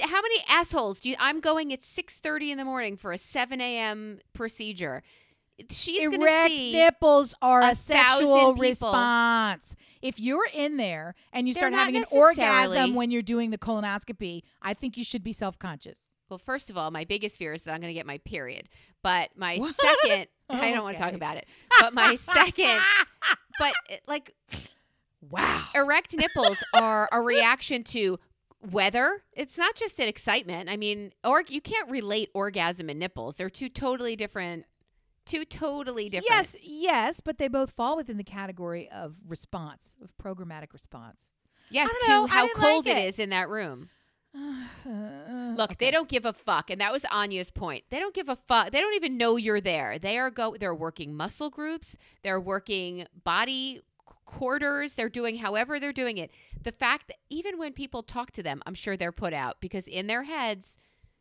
[0.00, 1.16] How many assholes do you?
[1.20, 4.18] I'm going at 6:30 in the morning for a 7 a.m.
[4.32, 5.04] procedure.
[5.70, 9.74] She's erect nipples are a a, sexual response.
[10.00, 13.58] If you're in there and you They're start having an orgasm when you're doing the
[13.58, 15.98] colonoscopy, I think you should be self-conscious.
[16.28, 18.68] Well, first of all, my biggest fear is that I'm going to get my period.
[19.02, 19.74] But my What?
[19.80, 21.46] second, I don't want to talk about it.
[21.80, 22.80] But my second,
[23.58, 24.34] but uh, like
[25.28, 25.64] wow.
[25.74, 28.18] erect nipples are a reaction to
[28.70, 29.22] weather.
[29.32, 30.68] It's not just an excitement.
[30.68, 33.36] I mean, or you can't relate orgasm and nipples.
[33.36, 34.64] They're two totally different.
[35.28, 36.30] Two totally different.
[36.30, 41.28] Yes, yes, but they both fall within the category of response, of programmatic response.
[41.70, 41.90] Yes.
[42.06, 42.26] To know.
[42.26, 43.08] How cold like it it.
[43.14, 43.90] is in that room.
[44.34, 45.76] Look, Okay.
[45.86, 47.84] they don't give a fuck, and that was Anya's point.
[47.90, 48.70] They don't give a fuck.
[48.72, 49.98] They don't even know you're there.
[49.98, 50.56] They are go.
[50.58, 51.96] They're working muscle groups.
[52.22, 53.82] They're working body
[54.24, 54.94] quarters.
[54.94, 56.30] They're doing however they're doing it.
[56.62, 59.86] The fact that even when people talk to them, I'm sure they're put out because
[59.86, 60.76] in their heads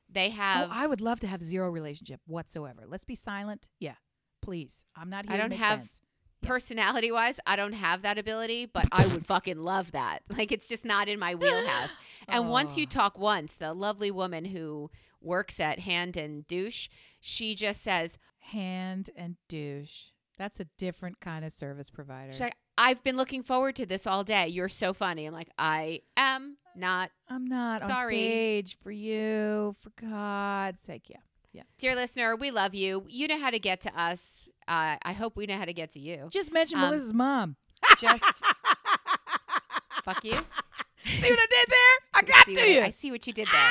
[0.09, 0.69] they oh, have.
[0.69, 2.83] Oh, I would love to have zero relationship whatsoever.
[2.87, 3.67] Let's be silent.
[3.79, 3.95] Yeah,
[4.41, 4.85] please.
[4.95, 6.01] I'm not here I don't make have- friends.
[6.43, 10.19] Personality wise, I don't have that ability, but I would fucking love that.
[10.37, 11.89] Like it's just not in my wheelhouse.
[12.27, 12.93] And once you Oh.
[12.93, 16.89] talk once, the lovely woman who works at Hand and Douche,
[17.19, 18.17] she just says,
[18.51, 20.09] hand and douche.
[20.37, 22.33] That's a different kind of service provider.
[22.33, 24.47] she's like, I've been looking forward to this all day.
[24.47, 25.25] You're so funny.
[25.25, 27.11] I'm like, I am not.
[27.29, 28.07] I'm not on Sorry.
[28.09, 31.09] stage for you, for God's sake.
[31.09, 31.17] Yeah.
[31.53, 31.63] Yeah.
[31.77, 33.05] Dear listener, we love you.
[33.07, 34.19] You know how to get to us.
[34.67, 36.27] Uh, I hope we know how to get to you.
[36.29, 37.55] Just mention Um, Melissa's mom.
[37.99, 38.23] Just
[40.03, 40.31] Fuck you.
[40.33, 41.97] See what I did there?
[42.13, 42.81] I got to what you.
[42.81, 43.69] I see what you did there.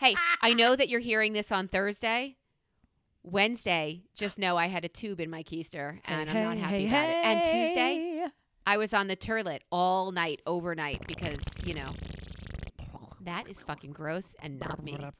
[0.00, 2.36] hey, I know that you're hearing this on Thursday.
[3.22, 7.08] Wednesday, just know I had a tube in my keister and I'm not happy about
[7.08, 7.14] it.
[7.24, 8.26] And Tuesday,
[8.66, 11.92] I was on the turlet all night, overnight, because, you know,
[13.24, 14.94] that is fucking gross and not me.
[14.94, 15.10] I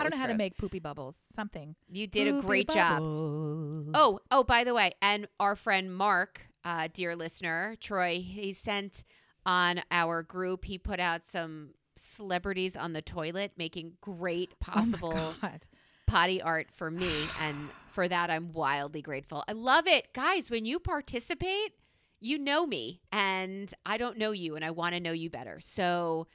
[0.00, 1.16] don't know how to make poopy bubbles.
[1.32, 1.74] Something.
[1.90, 3.00] You did a Poopy great job.
[3.02, 9.04] Oh, oh, by the way, and our friend Mark, uh, dear listener, Troy, he sent
[9.46, 15.34] on our group, he put out some celebrities on the toilet making great Oh possible
[15.40, 15.66] God.
[16.06, 17.12] potty art for me.
[17.40, 19.44] And for that, I'm wildly grateful.
[19.48, 20.12] I love it.
[20.12, 21.72] Guys, when you participate,
[22.20, 25.58] you know me and I don't know you and I want to know you better.
[25.60, 26.26] So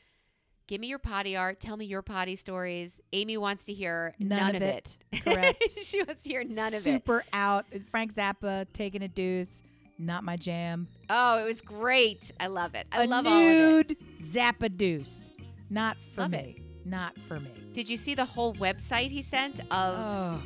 [0.67, 1.59] give me your potty art.
[1.59, 2.99] Tell me your potty stories.
[3.13, 4.97] Amy wants to hear none, None of of it.
[5.23, 5.63] Correct.
[5.83, 6.81] she wants to hear none of it.
[6.81, 7.65] Super out.
[7.89, 9.63] Frank Zappa taking a deuce.
[9.97, 10.87] Not my jam.
[11.09, 12.31] Oh, it was great.
[12.39, 12.85] I love it.
[12.91, 13.89] I a love all of it.
[13.89, 15.31] nude Zappa deuce.
[15.69, 16.57] Not for Love me.
[16.83, 17.51] Not for me.
[17.73, 20.41] Did you see the whole website he sent of Oh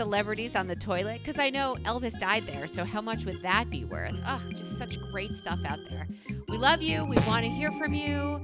[0.00, 1.18] celebrities on the toilet?
[1.18, 4.14] Because I know Elvis died there, so how much would that be worth?
[4.26, 6.08] Oh, just such great stuff out there.
[6.48, 7.04] We love you.
[7.04, 8.40] We want to hear from you.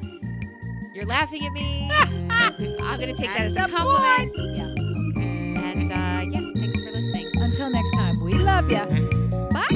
[0.96, 1.90] You're laughing at me.
[1.92, 4.32] I'm going to take that as a That's compliment.
[4.56, 4.64] Yeah.
[5.62, 7.30] And uh, yeah, thanks for listening.
[7.34, 8.86] Until next time, we love ya.
[9.52, 9.66] Bye.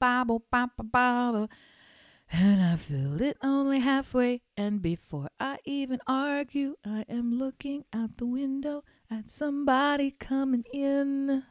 [0.00, 1.48] Bobble, bobble, bobble.
[2.32, 4.42] And I feel it only halfway.
[4.56, 11.44] And before I even argue, I am looking out the window at somebody coming in.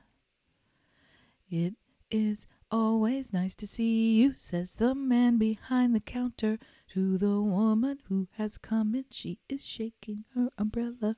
[1.50, 1.76] It
[2.12, 6.60] is always nice to see you, says the man behind the counter
[6.94, 9.06] to the woman who has come in.
[9.12, 11.16] She is shaking her umbrella.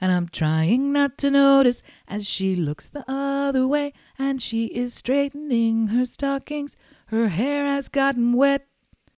[0.00, 4.94] And I'm trying not to notice as she looks the other way and she is
[4.94, 6.76] straightening her stockings.
[7.08, 8.66] Her hair has gotten wet